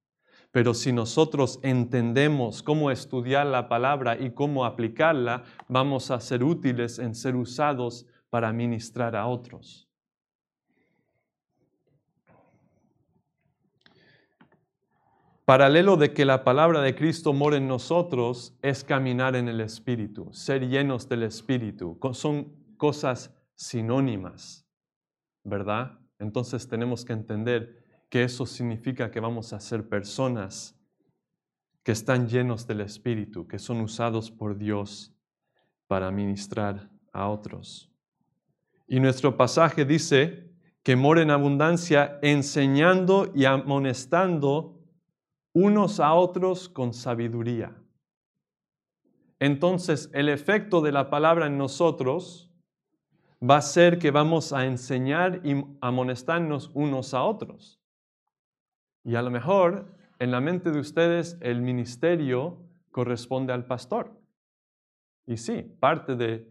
[0.51, 6.99] Pero si nosotros entendemos cómo estudiar la palabra y cómo aplicarla, vamos a ser útiles
[6.99, 9.87] en ser usados para ministrar a otros.
[15.45, 20.27] Paralelo de que la palabra de Cristo mora en nosotros es caminar en el Espíritu,
[20.33, 21.97] ser llenos del Espíritu.
[22.11, 24.65] Son cosas sinónimas,
[25.43, 25.99] ¿verdad?
[26.19, 30.79] Entonces tenemos que entender que eso significa que vamos a ser personas
[31.83, 35.13] que están llenos del Espíritu, que son usados por Dios
[35.87, 37.91] para ministrar a otros.
[38.87, 40.51] Y nuestro pasaje dice
[40.83, 44.79] que mora en abundancia enseñando y amonestando
[45.53, 47.75] unos a otros con sabiduría.
[49.39, 52.46] Entonces, el efecto de la palabra en nosotros
[53.41, 57.79] va a ser que vamos a enseñar y amonestarnos unos a otros.
[59.03, 62.57] Y a lo mejor en la mente de ustedes el ministerio
[62.91, 64.11] corresponde al pastor.
[65.25, 66.49] Y sí, parte de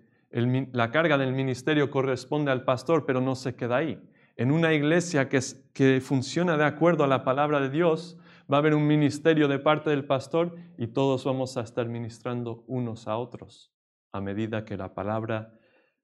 [0.72, 4.01] la carga del ministerio corresponde al pastor, pero no se queda ahí.
[4.37, 5.40] En una iglesia que,
[5.72, 8.18] que funciona de acuerdo a la palabra de Dios,
[8.53, 12.64] va a haber un ministerio de parte del pastor y todos vamos a estar ministrando
[12.66, 13.72] unos a otros
[14.12, 15.59] a medida que la palabra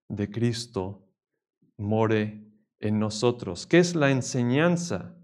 [0.08, 1.06] de Cristo
[1.76, 2.44] more
[2.80, 3.66] en nosotros.
[3.66, 5.16] ¿Qué es la enseñanza?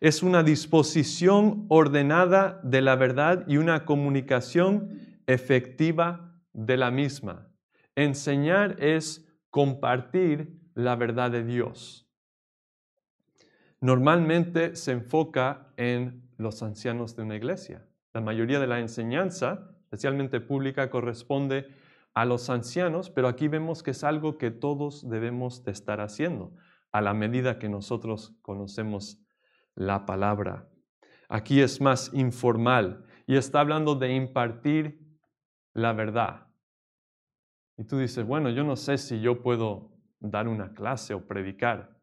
[0.00, 7.48] Es una disposición ordenada de la verdad y una comunicación efectiva de la misma.
[7.96, 12.08] Enseñar es compartir la verdad de Dios.
[13.80, 17.86] Normalmente se enfoca en los ancianos de una iglesia.
[18.12, 21.66] La mayoría de la enseñanza, especialmente pública, corresponde
[22.14, 26.54] a los ancianos, pero aquí vemos que es algo que todos debemos de estar haciendo
[26.92, 29.20] a la medida que nosotros conocemos
[29.74, 30.68] la palabra.
[31.28, 35.00] Aquí es más informal y está hablando de impartir
[35.72, 36.46] la verdad.
[37.76, 41.98] Y tú dices, bueno, yo no sé si yo puedo dar una clase o predicar.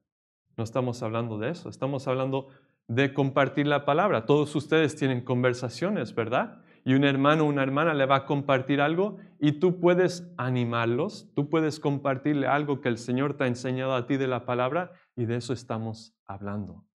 [0.58, 2.50] No estamos hablando de eso, estamos hablando
[2.88, 4.26] de compartir la palabra.
[4.26, 6.62] Todos ustedes tienen conversaciones, ¿verdad?
[6.84, 11.32] Y un hermano o una hermana le va a compartir algo y tú puedes animarlos,
[11.36, 14.92] tú puedes compartirle algo que el Señor te ha enseñado a ti de la palabra
[15.16, 16.86] y de eso estamos hablando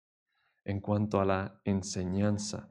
[0.64, 2.68] en cuanto a la enseñanza.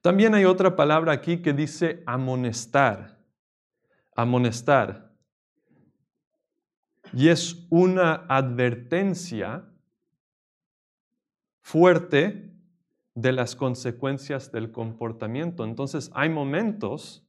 [0.00, 3.18] También hay otra palabra aquí que dice amonestar.
[4.14, 5.12] Amonestar.
[7.12, 9.64] Y es una advertencia
[11.60, 12.55] fuerte
[13.16, 15.64] de las consecuencias del comportamiento.
[15.64, 17.26] Entonces hay momentos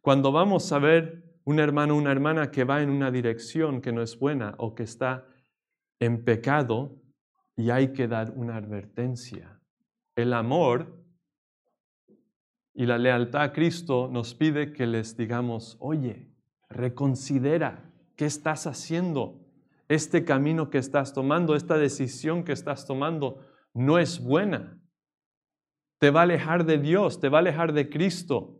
[0.00, 3.92] cuando vamos a ver un hermano o una hermana que va en una dirección que
[3.92, 5.26] no es buena o que está
[6.00, 6.96] en pecado
[7.56, 9.60] y hay que dar una advertencia.
[10.16, 11.04] El amor
[12.72, 16.32] y la lealtad a Cristo nos pide que les digamos, oye,
[16.70, 19.44] reconsidera qué estás haciendo,
[19.88, 23.44] este camino que estás tomando, esta decisión que estás tomando
[23.74, 24.81] no es buena.
[26.02, 28.58] Te va a alejar de Dios, te va a alejar de Cristo.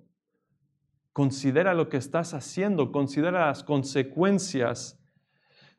[1.12, 5.04] Considera lo que estás haciendo, considera las consecuencias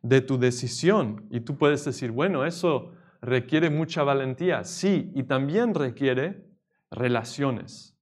[0.02, 1.26] de tu decisión.
[1.32, 4.66] Y tú puedes decir, bueno, eso requiere mucha valentía.
[4.66, 6.50] Sí, y también requiere
[6.92, 7.98] relaciones.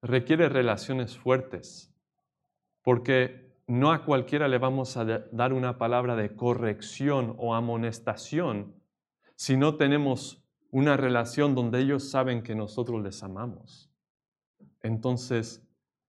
[0.00, 1.94] Requiere relaciones fuertes.
[2.80, 8.74] Porque no a cualquiera le vamos a dar una palabra de corrección o amonestación
[9.36, 10.39] si no tenemos
[10.70, 13.90] una relación donde ellos saben que nosotros les amamos.
[14.82, 15.66] Entonces,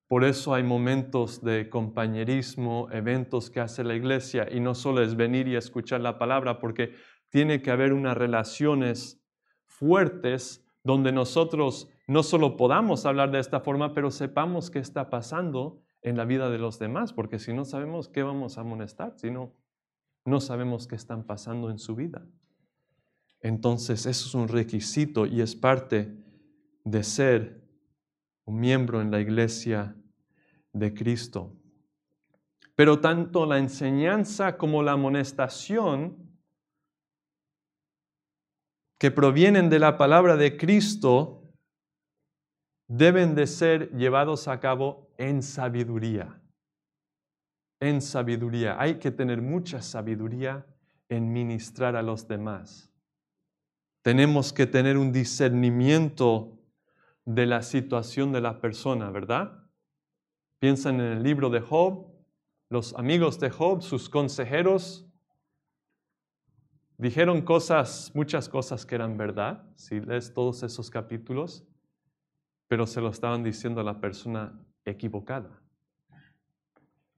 [0.08, 5.16] por eso hay momentos de compañerismo, eventos que hace la iglesia y no solo es
[5.16, 6.94] venir y escuchar la palabra, porque
[7.30, 9.24] tiene que haber unas relaciones
[9.66, 15.82] fuertes donde nosotros no solo podamos hablar de esta forma, pero sepamos qué está pasando
[16.02, 19.32] en la vida de los demás, porque si no sabemos qué vamos a amonestar, si
[19.32, 19.54] no,
[20.26, 22.26] no sabemos qué están pasando en su vida.
[23.42, 26.16] Entonces, eso es un requisito y es parte
[26.84, 27.62] de ser
[28.46, 29.96] un miembro en la iglesia
[30.74, 31.56] de Cristo.
[32.76, 36.18] Pero tanto la enseñanza como la amonestación
[38.98, 41.52] que provienen de la palabra de Cristo
[42.88, 46.40] deben de ser llevados a cabo en sabiduría.
[47.80, 48.80] En sabiduría.
[48.80, 50.68] Hay que tener mucha sabiduría
[51.10, 52.91] en ministrar a los demás
[54.02, 56.58] tenemos que tener un discernimiento
[57.26, 59.64] de la situación de la persona, ¿verdad?
[60.60, 62.08] Piensan en el libro de Job,
[62.70, 65.06] los amigos de Job, sus consejeros,
[66.98, 71.66] dijeron cosas, muchas cosas que eran verdad, si lees todos esos capítulos,
[72.68, 75.61] pero se lo estaban diciendo a la persona equivocada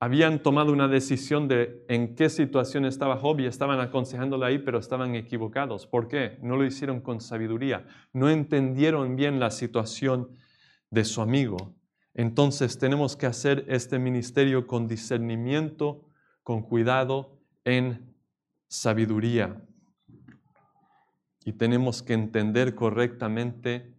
[0.03, 4.77] habían tomado una decisión de en qué situación estaba Job y estaban aconsejándole ahí, pero
[4.77, 5.87] estaban equivocados.
[5.87, 6.37] ¿Por qué?
[6.41, 7.85] No lo hicieron con sabiduría.
[8.11, 10.35] No entendieron bien la situación
[10.89, 11.73] de su amigo.
[12.13, 16.09] Entonces tenemos que hacer este ministerio con discernimiento,
[16.43, 18.13] con cuidado, en
[18.67, 19.63] sabiduría.
[21.45, 23.92] Y tenemos que entender correctamente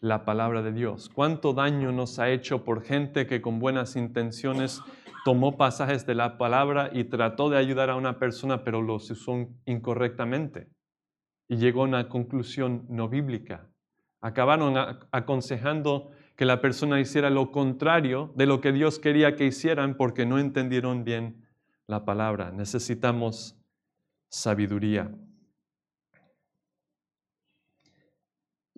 [0.00, 1.08] la palabra de Dios.
[1.08, 4.80] ¿Cuánto daño nos ha hecho por gente que con buenas intenciones
[5.24, 9.48] tomó pasajes de la palabra y trató de ayudar a una persona, pero los usó
[9.66, 10.68] incorrectamente
[11.48, 13.68] y llegó a una conclusión no bíblica.
[14.20, 14.76] Acabaron
[15.10, 20.24] aconsejando que la persona hiciera lo contrario de lo que Dios quería que hicieran porque
[20.24, 21.44] no entendieron bien
[21.86, 22.52] la palabra.
[22.52, 23.56] Necesitamos
[24.28, 25.10] sabiduría.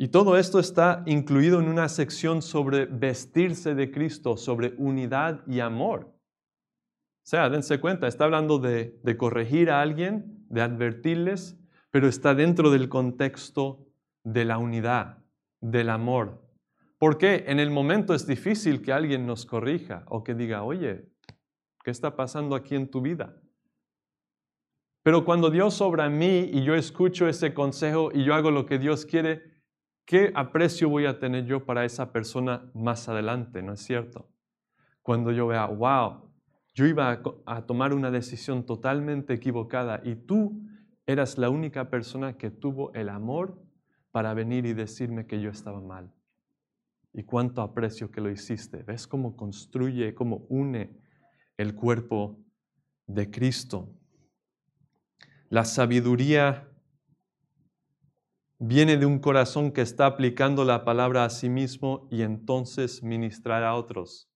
[0.02, 5.60] Y todo esto está incluido en una sección sobre vestirse de Cristo, sobre unidad y
[5.60, 6.10] amor.
[7.22, 12.70] sea, dense cuenta, está hablando de, de corregir a alguien, de advertirles, pero está dentro
[12.70, 13.92] del contexto
[14.24, 15.18] de la unidad,
[15.60, 16.48] del amor.
[16.96, 21.10] Porque en el momento es difícil que alguien nos corrija o que diga, oye,
[21.84, 23.38] ¿qué está pasando aquí en tu vida?
[25.02, 28.64] Pero cuando Dios obra en mí y yo escucho ese consejo y yo hago lo
[28.64, 29.49] que Dios quiere,
[30.10, 33.62] ¿qué aprecio voy a tener yo para esa persona más adelante?
[33.62, 34.28] ¿No es cierto?
[35.02, 36.32] Cuando yo vea, wow,
[36.74, 40.62] yo iba a, tomar una decisión totalmente equivocada y tú
[41.06, 43.62] eras la única persona que tuvo el amor
[44.10, 46.12] para venir y decirme que yo estaba mal.
[47.12, 48.82] Y cuánto aprecio que lo hiciste.
[48.82, 50.90] ¿Ves cómo construye, cómo une
[51.56, 52.36] el cuerpo
[53.06, 53.94] de Cristo?
[55.50, 56.69] La sabiduría
[58.62, 63.64] viene de un corazón que está aplicando la palabra a sí mismo y entonces ministrar
[63.64, 64.30] a otros.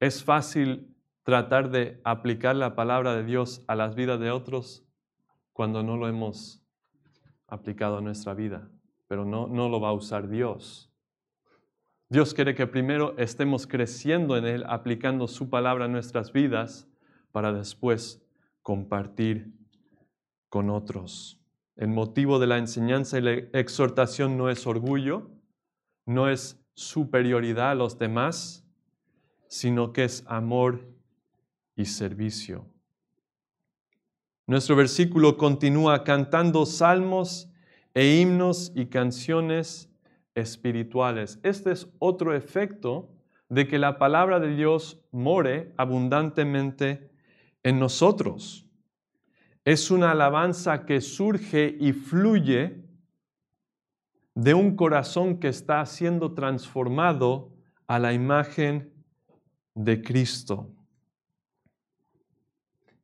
[0.00, 4.82] Es fácil tratar de aplicar la palabra de Dios a las vidas de otros
[5.52, 6.64] cuando no lo hemos
[7.46, 8.70] aplicado a nuestra vida,
[9.08, 10.90] pero no, no lo va a usar Dios.
[12.08, 16.88] Dios quiere que primero estemos creciendo en Él, aplicando su palabra a nuestras vidas,
[17.30, 18.26] para después
[18.62, 19.52] compartir
[20.48, 21.38] con otros.
[21.78, 25.30] El motivo de la enseñanza y la exhortación no es orgullo,
[26.06, 28.66] no es superioridad a los demás,
[29.46, 30.88] sino que es amor
[31.76, 32.66] y servicio.
[34.48, 37.48] Nuestro versículo continúa cantando salmos
[37.94, 39.88] e himnos y canciones
[40.34, 41.38] espirituales.
[41.44, 43.08] Este es otro efecto
[43.48, 47.12] de que la palabra de Dios more abundantemente
[47.62, 48.67] en nosotros
[49.64, 52.84] es una alabanza que surge y fluye
[54.34, 57.52] de un corazón que está siendo transformado
[57.88, 58.92] a la imagen
[59.74, 60.70] de Cristo.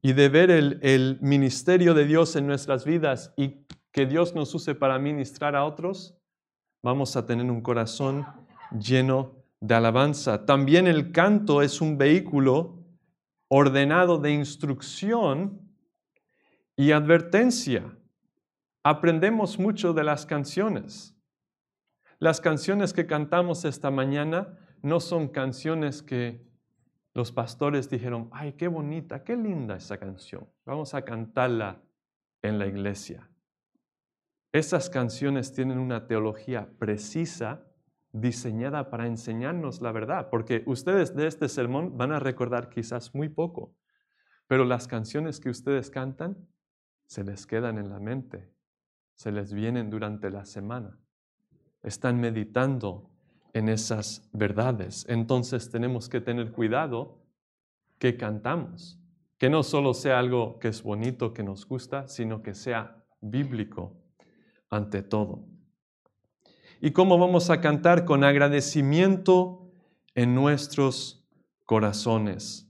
[0.01, 4.75] Y de ver el, ministerio de Dios en nuestras vidas y que Dios nos use
[4.75, 6.17] para ministrar a otros,
[6.83, 8.27] vamos a tener un corazón
[8.79, 10.45] lleno de alabanza.
[10.45, 12.85] También el canto es un vehículo
[13.49, 15.64] ordenado de instrucción
[16.77, 17.97] y advertencia.
[18.83, 21.17] Aprendemos mucho de las canciones.
[22.19, 26.47] Las canciones que cantamos esta mañana no son canciones que
[27.15, 30.49] los pastores dijeron, ay, qué bonita, qué linda esa canción.
[30.67, 31.81] Vamos a cantarla
[32.43, 33.31] en la iglesia.
[34.53, 37.67] Esas canciones tienen una teología precisa,
[38.13, 43.29] diseñada para enseñarnos la verdad, porque ustedes de este sermón van a recordar quizás muy
[43.29, 43.75] poco,
[44.47, 46.37] pero las canciones que ustedes cantan
[47.07, 48.51] se les quedan en la mente,
[49.15, 50.99] se les vienen durante la semana.
[51.83, 53.11] Están meditando
[53.53, 55.07] en esas verdades.
[55.09, 57.23] Entonces tenemos que tener cuidado
[57.99, 59.01] que cantamos,
[59.39, 63.97] que no solo sea algo que es bonito, que nos gusta, sino que sea bíblico
[64.71, 65.47] ante todo.
[66.81, 68.05] ¿Y cómo vamos a cantar?
[68.05, 69.71] Con agradecimiento
[70.15, 71.25] en nuestros
[71.65, 72.69] corazones.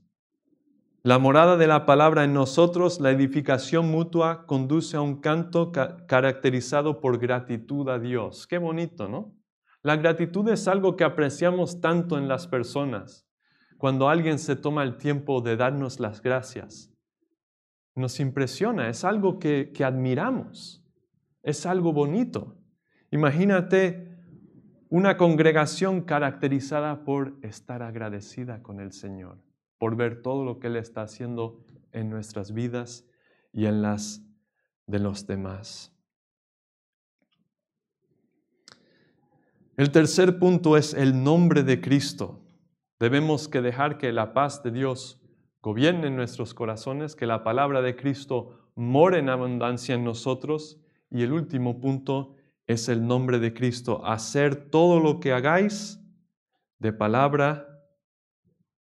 [1.07, 7.02] La morada de la palabra en nosotros, la edificación mutua, conduce a un canto caracterizado
[7.02, 8.46] por gratitud a Dios.
[8.46, 9.36] Qué bonito, ¿no?
[9.82, 13.28] La gratitud es algo que apreciamos tanto en las personas.
[13.76, 16.90] Cuando alguien se toma el tiempo de darnos las gracias,
[17.94, 20.82] nos impresiona, es algo que, que admiramos,
[21.42, 22.57] es algo bonito.
[23.11, 24.09] Imagínate
[24.88, 29.44] una congregación caracterizada por estar agradecida con el Señor
[29.85, 31.62] por ver todo lo que Él está haciendo
[31.93, 33.05] en nuestras vidas
[33.53, 34.24] y en las
[34.87, 35.95] de los demás.
[39.76, 42.41] El tercer punto es el nombre de Cristo.
[42.99, 45.20] Debemos que dejar que la paz de Dios
[45.61, 50.80] gobierne en nuestros corazones, que la palabra de Cristo more en abundancia en nosotros.
[51.11, 54.03] Y el último punto es el nombre de Cristo.
[54.07, 56.01] Hacer todo lo que hagáis
[56.78, 57.68] de palabra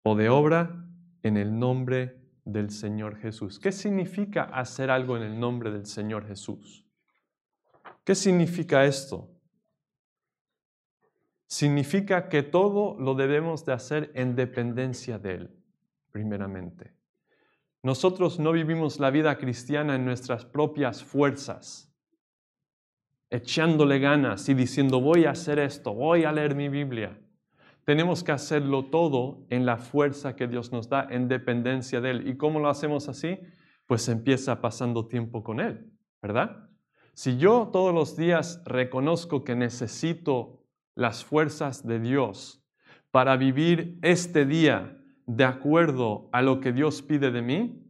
[0.05, 0.83] o de obra
[1.25, 3.59] en el nombre del Señor Jesús.
[3.59, 6.87] ¿Qué significa hacer algo en el nombre del Señor Jesús?
[8.05, 9.31] ¿Qué significa esto?
[11.47, 15.51] Significa que todo lo debemos de hacer en dependencia de Él,
[16.12, 16.93] primeramente.
[17.83, 21.91] Nosotros no vivimos la vida cristiana en nuestras propias fuerzas,
[23.31, 27.18] echándole ganas y diciendo voy a hacer esto, voy a leer mi Biblia.
[27.85, 32.28] Tenemos que hacerlo todo en la fuerza que Dios nos da, en dependencia de Él.
[32.28, 33.39] ¿Y cómo lo hacemos así?
[33.87, 36.70] Pues empieza pasando tiempo con Él, ¿verdad?
[37.12, 40.64] Si yo todos los días reconozco que necesito
[40.95, 42.64] las fuerzas de Dios
[43.11, 47.87] para vivir este día de acuerdo a lo que Dios pide de mí,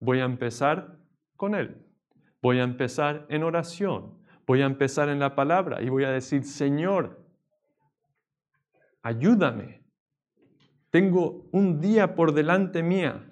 [0.00, 0.98] voy a empezar
[1.36, 1.84] con Él.
[2.40, 4.18] Voy a empezar en oración.
[4.46, 7.21] Voy a empezar en la palabra y voy a decir, Señor,
[9.02, 9.82] ayúdame.
[10.90, 13.28] Tengo un día por delante mía,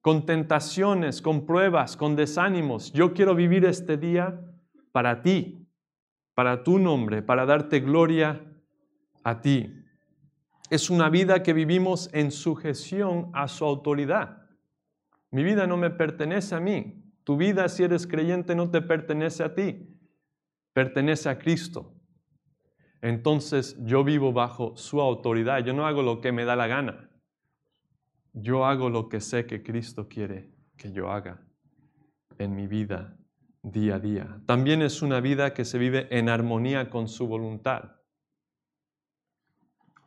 [0.00, 2.92] con tentaciones, con pruebas, con desánimos.
[2.92, 4.40] Yo quiero vivir este día
[4.92, 5.68] para ti,
[6.34, 8.40] para tu nombre, para darte gloria
[9.24, 9.74] a ti.
[10.70, 14.48] Es una vida que vivimos en sujeción a su autoridad.
[15.32, 17.04] Mi vida no me pertenece a mí.
[17.24, 19.96] Tu vida, si eres creyente, no te pertenece a ti.
[20.72, 21.99] Pertenece a Cristo.
[23.02, 25.64] Entonces yo vivo bajo su autoridad.
[25.64, 27.10] Yo no hago lo que me da la gana.
[28.32, 31.42] Yo hago lo que sé que Cristo quiere que yo haga
[32.38, 33.16] en mi vida
[33.62, 34.40] día a día.
[34.46, 37.96] También es una vida que se vive en armonía con su voluntad.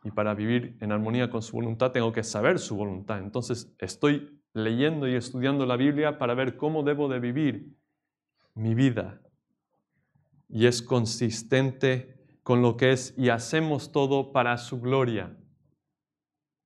[0.04, 3.20] Y para vivir en armonía con su voluntad tengo que saber su voluntad.
[3.20, 7.76] Entonces estoy leyendo y estudiando la Biblia para ver cómo debo de vivir
[8.54, 9.22] mi vida.
[10.50, 12.12] Y es consistente
[12.44, 15.36] con lo que es y hacemos todo para su gloria.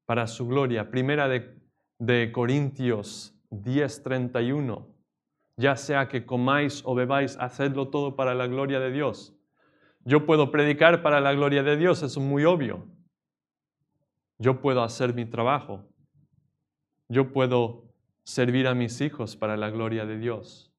[0.06, 0.90] Para su gloria.
[0.90, 1.56] Primera de,
[2.00, 4.86] de Corintios 10:31.
[5.56, 9.36] Ya sea que comáis o bebáis, hacedlo todo para la gloria de Dios.
[10.06, 12.88] Yo puedo predicar para la gloria de Dios, eso es muy obvio.
[14.38, 15.84] Yo puedo hacer mi trabajo.
[17.10, 17.88] Yo puedo
[18.24, 20.72] servir a mis hijos para la gloria de Dios.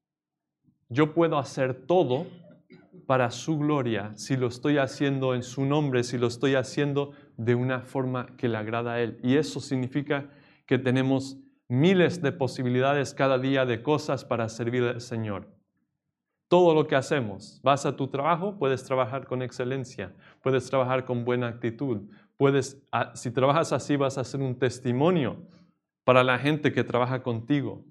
[0.87, 2.25] Yo puedo hacer todo
[3.09, 7.55] para su gloria si lo estoy haciendo en su nombre, si lo estoy haciendo de
[7.55, 9.19] una forma que le agrada a Él.
[9.23, 10.29] Y eso significa
[10.67, 11.35] que tenemos
[11.67, 15.47] miles de posibilidades cada día de cosas para servir al Señor.
[16.47, 21.25] Todo lo que hacemos, vas a tu trabajo, puedes trabajar con excelencia, puedes trabajar con
[21.25, 25.47] buena actitud, puedes, ah, si trabajas así, vas a ser un testimonio
[26.03, 27.83] para la gente que trabaja contigo.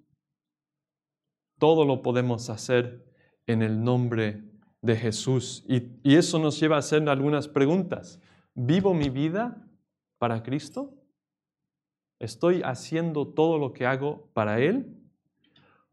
[1.59, 3.05] Todo lo podemos hacer
[3.49, 4.48] en el nombre
[4.83, 5.65] de Jesús.
[5.69, 8.21] Y, y eso nos lleva a hacer algunas preguntas.
[8.55, 9.67] ¿Vivo mi vida
[10.19, 10.95] para Cristo?
[12.19, 14.97] ¿Estoy haciendo todo lo que hago para Él?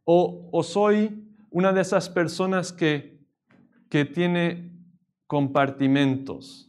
[0.03, 3.19] ¿O, o soy una de esas personas que,
[3.89, 4.71] que tiene
[5.27, 6.65] compartimentos?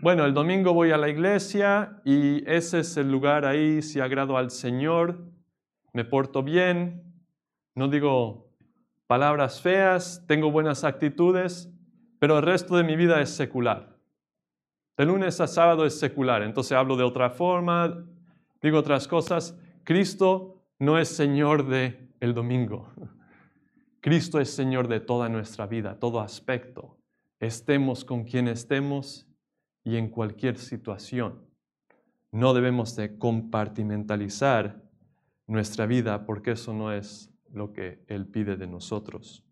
[0.00, 4.36] bueno, el domingo voy a la iglesia y ese es el lugar ahí, si agrado
[4.36, 5.24] al Señor,
[5.92, 7.02] me porto bien,
[7.74, 8.47] no digo
[9.08, 11.72] palabras feas, tengo buenas actitudes,
[12.18, 13.96] pero el resto de mi vida es secular.
[14.98, 18.04] De lunes a sábado es secular, entonces hablo de otra forma,
[18.60, 19.58] digo otras cosas.
[19.82, 22.92] Cristo no es Señor de el domingo.
[24.00, 26.98] Cristo es Señor de toda nuestra vida, todo aspecto.
[27.40, 29.26] Estemos con quien estemos
[29.84, 31.46] y en cualquier situación.
[32.30, 34.82] No debemos de compartimentalizar
[35.46, 39.44] nuestra vida porque eso no es lo que Él pide de nosotros.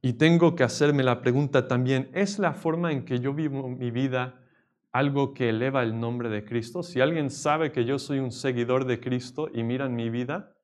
[0.00, 3.90] Y tengo que hacerme la pregunta también, ¿es la forma en que yo vivo mi
[3.90, 4.44] vida
[4.92, 6.82] algo que eleva el nombre de Cristo?
[6.82, 10.54] Si alguien sabe que yo soy un seguidor de Cristo y miran mi vida,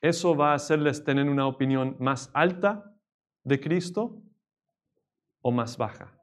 [0.00, 2.96] ¿eso va a hacerles tener una opinión más alta
[3.42, 4.22] de Cristo
[5.40, 6.16] o más baja?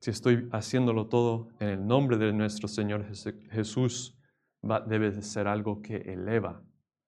[0.00, 3.04] si estoy haciéndolo todo en el nombre de nuestro Señor
[3.50, 4.17] Jesús,
[4.62, 6.62] debe de ser algo que eleva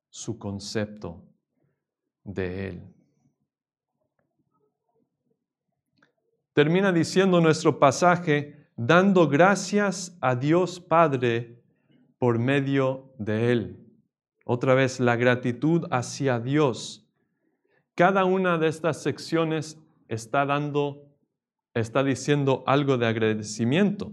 [0.09, 1.25] su concepto
[2.25, 2.95] de Él.
[6.53, 11.63] Termina diciendo nuestro pasaje, dando gracias a Dios Padre
[12.19, 13.87] por medio de Él.
[14.45, 17.09] Otra vez, la gratitud hacia Dios.
[17.95, 19.79] Cada una de estas secciones
[20.09, 21.11] está dando
[21.75, 24.13] está diciendo algo de agradecimiento.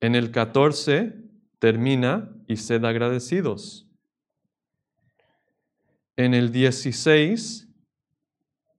[0.00, 1.27] En el 14
[1.58, 3.88] termina y sed agradecidos.
[6.16, 7.68] En el 16,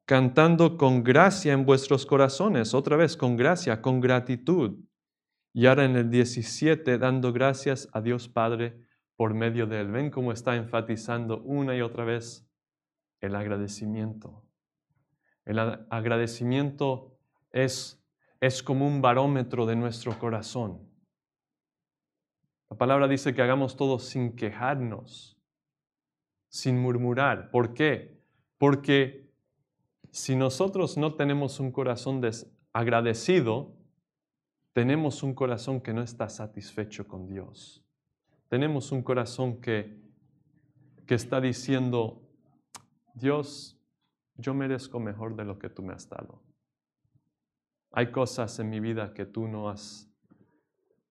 [0.05, 4.79] cantando con gracia en vuestros corazones, otra vez con gracia, con gratitud.
[5.53, 8.81] Y ahora en el 17, dando gracias a Dios Padre
[9.15, 9.91] por medio de él.
[9.91, 12.47] Ven cómo está enfatizando una y otra vez
[13.21, 14.43] el agradecimiento.
[15.45, 17.17] El agradecimiento
[17.51, 18.03] es,
[18.39, 20.88] es como un barómetro de nuestro corazón.
[22.69, 25.37] La palabra dice que hagamos todo sin quejarnos,
[26.49, 27.49] sin murmurar.
[27.49, 28.21] ¿Por qué?
[28.57, 29.31] Porque
[30.11, 32.21] si nosotros no tenemos un corazón
[32.73, 33.75] agradecido,
[34.73, 37.83] tenemos un corazón que no está satisfecho con Dios.
[38.49, 39.99] Tenemos un corazón que,
[41.05, 42.21] que está diciendo,
[43.13, 43.79] Dios,
[44.35, 46.41] yo merezco mejor de lo que tú me has dado.
[47.91, 50.09] Hay cosas en mi vida que tú no has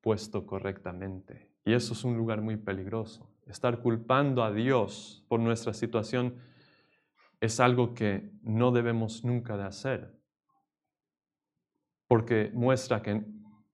[0.00, 1.47] puesto correctamente.
[1.68, 3.28] Y eso es un lugar muy peligroso.
[3.46, 6.36] Estar culpando a Dios por nuestra situación
[7.42, 10.18] es algo que no debemos nunca de hacer,
[12.06, 13.22] porque muestra que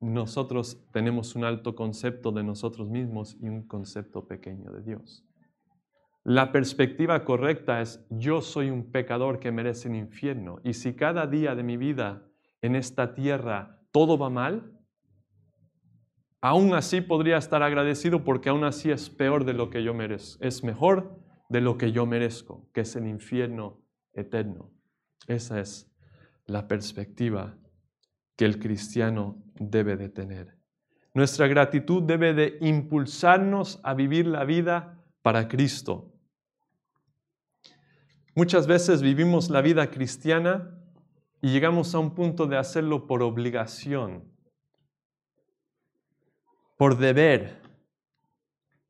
[0.00, 5.24] nosotros tenemos un alto concepto de nosotros mismos y un concepto pequeño de Dios.
[6.24, 11.28] La perspectiva correcta es yo soy un pecador que merece el infierno y si cada
[11.28, 12.26] día de mi vida
[12.60, 14.73] en esta tierra todo va mal,
[16.44, 20.44] aún así podría estar agradecido porque aún así es peor de lo que yo merezco,
[20.44, 21.18] es mejor
[21.48, 23.80] de lo que yo merezco, que es el infierno
[24.12, 24.70] eterno.
[25.26, 25.90] Esa es
[26.44, 27.56] la perspectiva
[28.36, 30.58] que el cristiano debe de tener.
[31.14, 36.12] Nuestra gratitud debe de impulsarnos a vivir la vida para Cristo.
[38.34, 40.78] Muchas veces vivimos la vida cristiana
[41.40, 44.33] y llegamos a un punto de hacerlo por obligación,
[46.76, 47.60] por deber.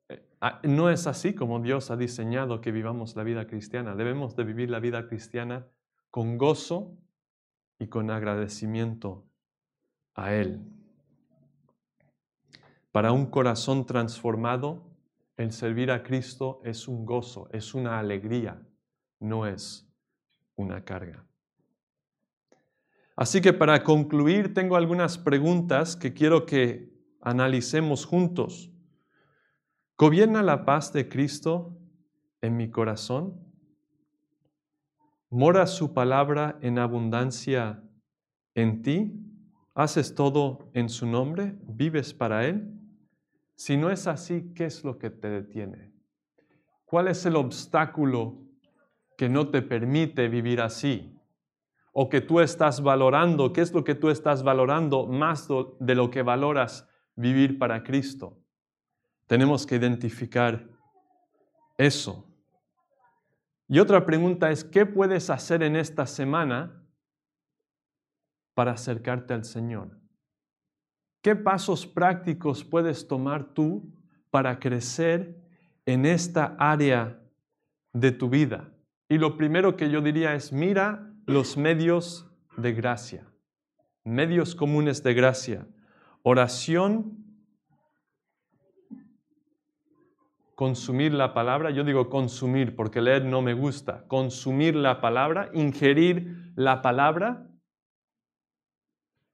[0.09, 3.95] Eh, ah, no es así como Dios ha diseñado que vivamos la vida cristiana.
[3.95, 5.67] Debemos de vivir la vida cristiana
[6.11, 6.97] con gozo
[7.79, 9.27] y con agradecimiento
[10.15, 10.61] a Él.
[12.93, 14.85] Para un corazón transformado,
[15.37, 18.63] el servir a Cristo es un gozo, es una alegría,
[19.19, 19.93] no es
[20.55, 21.27] una carga.
[23.17, 26.94] Así que para concluir, tengo algunas preguntas que quiero que
[27.25, 28.71] analicemos juntos.
[29.97, 31.79] ¿Gobierna la paz de Cristo
[32.43, 33.41] en mi corazón?
[35.31, 37.83] ¿Mora su palabra en abundancia
[38.55, 39.21] en ti?
[39.75, 41.57] ¿Haces todo en su nombre?
[41.63, 42.71] ¿Vives para Él?
[43.57, 45.93] Si no es así, ¿qué es lo que te detiene?
[46.85, 48.43] ¿Cuál es el obstáculo
[49.17, 51.19] que no te permite vivir así?
[51.93, 53.53] ¿O que tú estás valorando?
[53.53, 55.49] ¿Qué es lo que tú estás valorando más
[55.81, 58.39] de lo que valoras vivir para Cristo?
[59.27, 60.69] Tenemos que identificar
[61.79, 62.29] eso.
[63.69, 66.83] Y otra pregunta es, ¿qué puedes hacer en esta semana
[68.55, 69.99] para acercarte al Señor?
[71.23, 73.91] ¿Qué pasos prácticos puedes tomar tú
[74.31, 75.43] para crecer
[75.87, 77.19] en esta área
[77.95, 78.71] de tu vida?
[79.09, 83.27] Y lo primero que yo diría es, mira los medios de gracia,
[84.05, 85.67] medios comunes de gracia,
[86.25, 87.23] oración,
[90.55, 96.53] consumir la palabra, yo digo consumir porque leer no me gusta, consumir la palabra, ingerir
[96.57, 97.47] la palabra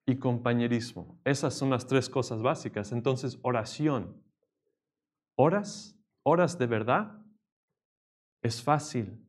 [0.05, 1.21] y compañerismo.
[1.25, 2.91] Esas son las tres cosas básicas.
[2.91, 4.21] Entonces, oración.
[5.37, 5.97] ¿Horas?
[6.25, 7.23] ¿Horas de verdad?
[8.43, 9.25] Es fácil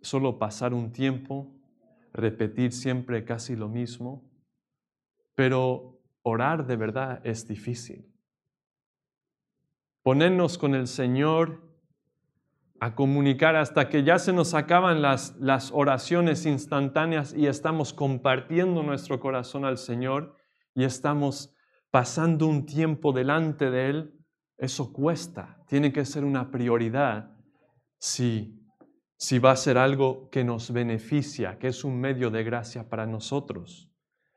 [0.00, 1.54] solo pasar un tiempo,
[2.12, 4.28] repetir siempre casi lo mismo,
[5.36, 5.93] pero
[6.24, 8.10] orar de verdad es difícil.
[10.02, 11.62] Ponernos con el Señor
[12.80, 19.20] a comunicar hasta que ya se nos acaban las, oraciones instantáneas y estamos compartiendo nuestro
[19.20, 20.36] corazón al Señor
[20.74, 21.54] y estamos
[21.90, 24.20] pasando un tiempo delante de Él,
[24.58, 27.30] eso cuesta, tiene que ser una prioridad
[27.98, 28.60] si,
[29.16, 33.06] si va a ser algo que nos beneficia, que es un medio de gracia para
[33.06, 33.93] nosotros.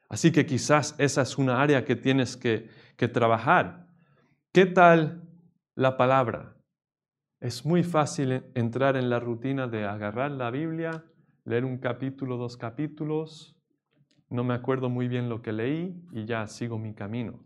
[0.10, 3.88] Así que quizás esa es una área que tienes que, que trabajar.
[4.52, 5.24] ¿Qué tal
[5.76, 6.56] la palabra?
[7.40, 11.04] Es muy fácil entrar en la rutina de agarrar la Biblia,
[11.46, 13.56] leer un capítulo, dos capítulos,
[14.30, 17.40] no me acuerdo muy bien lo que leí y ya sigo mi camino.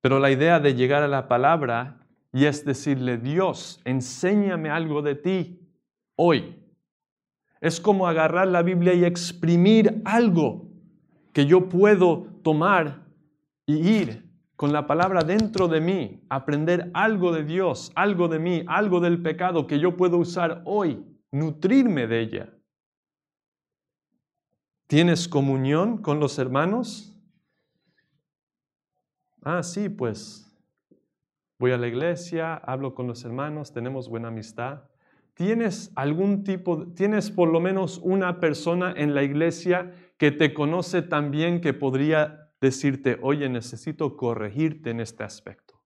[0.00, 5.14] Pero la idea de llegar a la palabra y es decirle, Dios, enséñame algo de
[5.14, 5.60] ti
[6.16, 6.59] hoy.
[7.60, 10.70] Es como agarrar la Biblia y exprimir algo
[11.32, 13.06] que yo puedo tomar
[13.66, 18.64] y ir con la palabra dentro de mí, aprender algo de Dios, algo de mí,
[18.66, 22.54] algo del pecado que yo puedo usar hoy, nutrirme de ella.
[24.86, 27.16] ¿Tienes comunión con los hermanos?
[29.42, 30.46] Ah, sí, pues
[31.58, 34.89] voy a la iglesia, hablo con los hermanos, tenemos buena amistad.
[35.40, 41.00] ¿Tienes algún tipo, tienes por lo menos una persona en la iglesia que te conoce
[41.00, 45.82] tan bien que podría decirte, oye, necesito corregirte en este aspecto.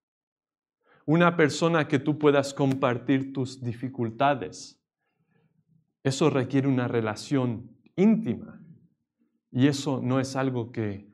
[1.06, 4.82] Una persona que tú puedas compartir tus dificultades.
[6.02, 8.60] Eso requiere una relación íntima.
[9.52, 11.08] Y eso no es algo que,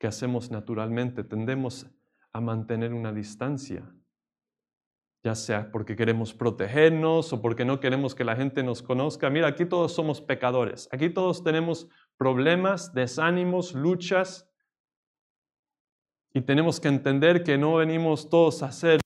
[0.00, 1.22] que hacemos naturalmente.
[1.22, 1.86] Tendemos
[2.32, 3.88] a mantener una distancia
[5.24, 9.30] ya sea porque queremos protegernos o porque no queremos que la gente nos conozca.
[9.30, 14.50] Mira, aquí todos somos pecadores, aquí todos tenemos problemas, desánimos, luchas,
[16.36, 18.98] Y tenemos que entender que no venimos todos a ser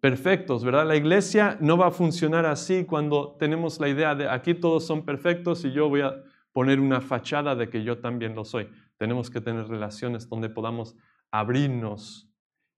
[0.00, 0.86] perfectos, ¿verdad?
[0.86, 5.04] La iglesia no va a funcionar así cuando tenemos la idea de aquí todos son
[5.04, 6.22] perfectos y yo voy a
[6.52, 8.70] poner una fachada de que yo también lo soy.
[8.98, 10.94] Tenemos que tener relaciones donde podamos
[11.32, 12.27] abrirnos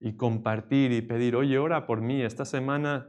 [0.01, 3.07] y compartir y pedir, oye, ora por mí, esta semana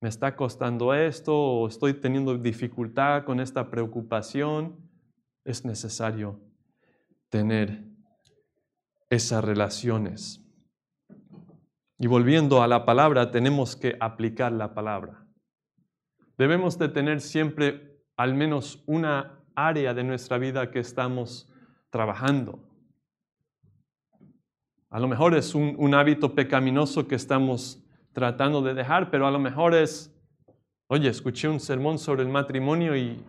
[0.00, 4.76] me está costando esto o estoy teniendo dificultad con esta preocupación.
[5.44, 6.40] Es necesario
[7.28, 7.84] tener
[9.10, 10.40] esas relaciones.
[11.98, 15.26] Y volviendo a la palabra, tenemos que aplicar la palabra.
[16.36, 21.50] Debemos de tener siempre al menos una área de nuestra vida que estamos
[21.90, 22.73] trabajando.
[24.94, 29.40] A lo mejor es un, hábito pecaminoso que estamos tratando de dejar, pero a lo
[29.40, 30.16] mejor es,
[30.86, 33.20] oye, escuché un sermón sobre el matrimonio y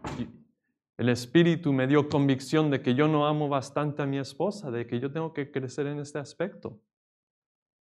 [0.95, 4.85] el Espíritu me dio convicción de que yo no amo bastante a mi esposa, de
[4.85, 6.79] que yo tengo que crecer en este aspecto.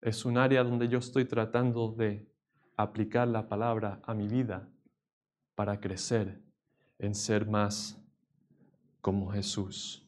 [0.00, 2.30] Es un área donde yo estoy tratando de
[2.76, 4.68] aplicar la palabra a mi vida
[5.56, 6.40] para crecer
[7.00, 8.00] en ser más
[9.00, 10.01] como Jesús.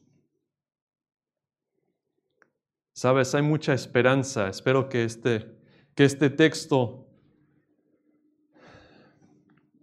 [2.95, 4.47] Sabes, hay mucha esperanza.
[4.47, 5.53] Espero que este,
[5.95, 7.09] que este texto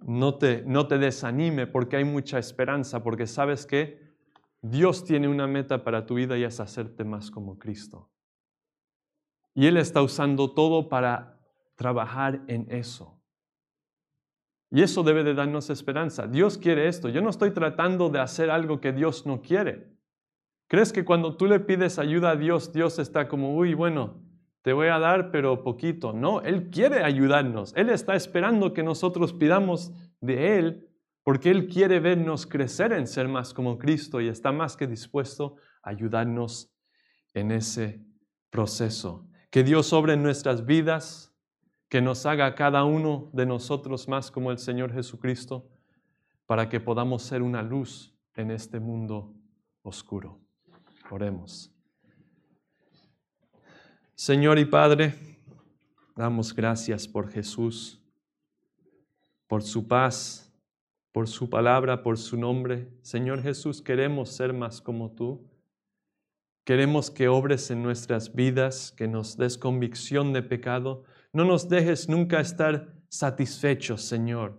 [0.01, 4.01] no te, no te desanime porque hay mucha esperanza, porque sabes que
[4.63, 8.11] Dios tiene una meta para tu vida y es hacerte más como Cristo.
[9.55, 11.39] Y Él está usando todo para
[11.77, 13.21] trabajar en eso.
[14.71, 16.27] Y eso debe de darnos esperanza.
[16.27, 17.11] Dios quiere esto.
[17.11, 19.93] Yo no estoy tratando de hacer algo que Dios no quiere.
[20.73, 24.23] ¿Crees que cuando tú le pides ayuda a Dios, Dios está como, uy, bueno,
[24.63, 26.15] te voy a dar, pero poquito?
[26.15, 27.75] No, Él quiere ayudarnos.
[27.77, 29.93] Él está esperando que nosotros pidamos
[30.23, 30.89] de Él
[31.25, 35.57] porque Él quiere vernos crecer en ser más como Cristo y está más que dispuesto
[35.83, 36.73] a ayudarnos
[37.35, 38.03] en ese
[38.49, 39.29] proceso.
[39.51, 41.37] Que Dios obre en nuestras vidas,
[41.91, 45.69] que nos haga cada uno de nosotros más como el Señor Jesucristo,
[46.47, 49.35] para que podamos ser una luz en este mundo
[49.83, 50.41] oscuro.
[51.13, 51.71] Oremos.
[54.15, 55.15] Señor y Padre,
[56.17, 58.01] damos gracias por Jesús,
[59.47, 60.51] por su paz,
[61.13, 62.89] por su palabra, por su nombre.
[63.03, 65.47] Señor Jesús, queremos ser más como tú.
[66.65, 71.05] Queremos que obres en nuestras vidas, que nos des convicción de pecado.
[71.35, 74.59] No nos dejes nunca estar satisfechos, Señor.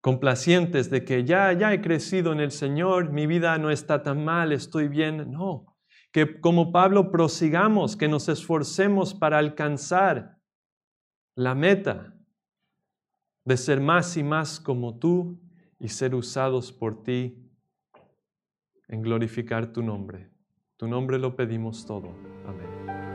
[0.00, 4.24] Complacientes de que ya, ya he crecido en el Señor, mi vida no está tan
[4.24, 5.30] mal, estoy bien.
[5.30, 5.76] No,
[6.12, 10.38] que como Pablo prosigamos, que nos esforcemos para alcanzar
[11.34, 12.14] la meta
[13.44, 15.40] de ser más y más como tú
[15.78, 17.50] y ser usados por ti
[18.88, 20.30] en glorificar tu nombre.
[20.76, 22.08] Tu nombre lo pedimos todo.
[22.46, 23.09] Amén.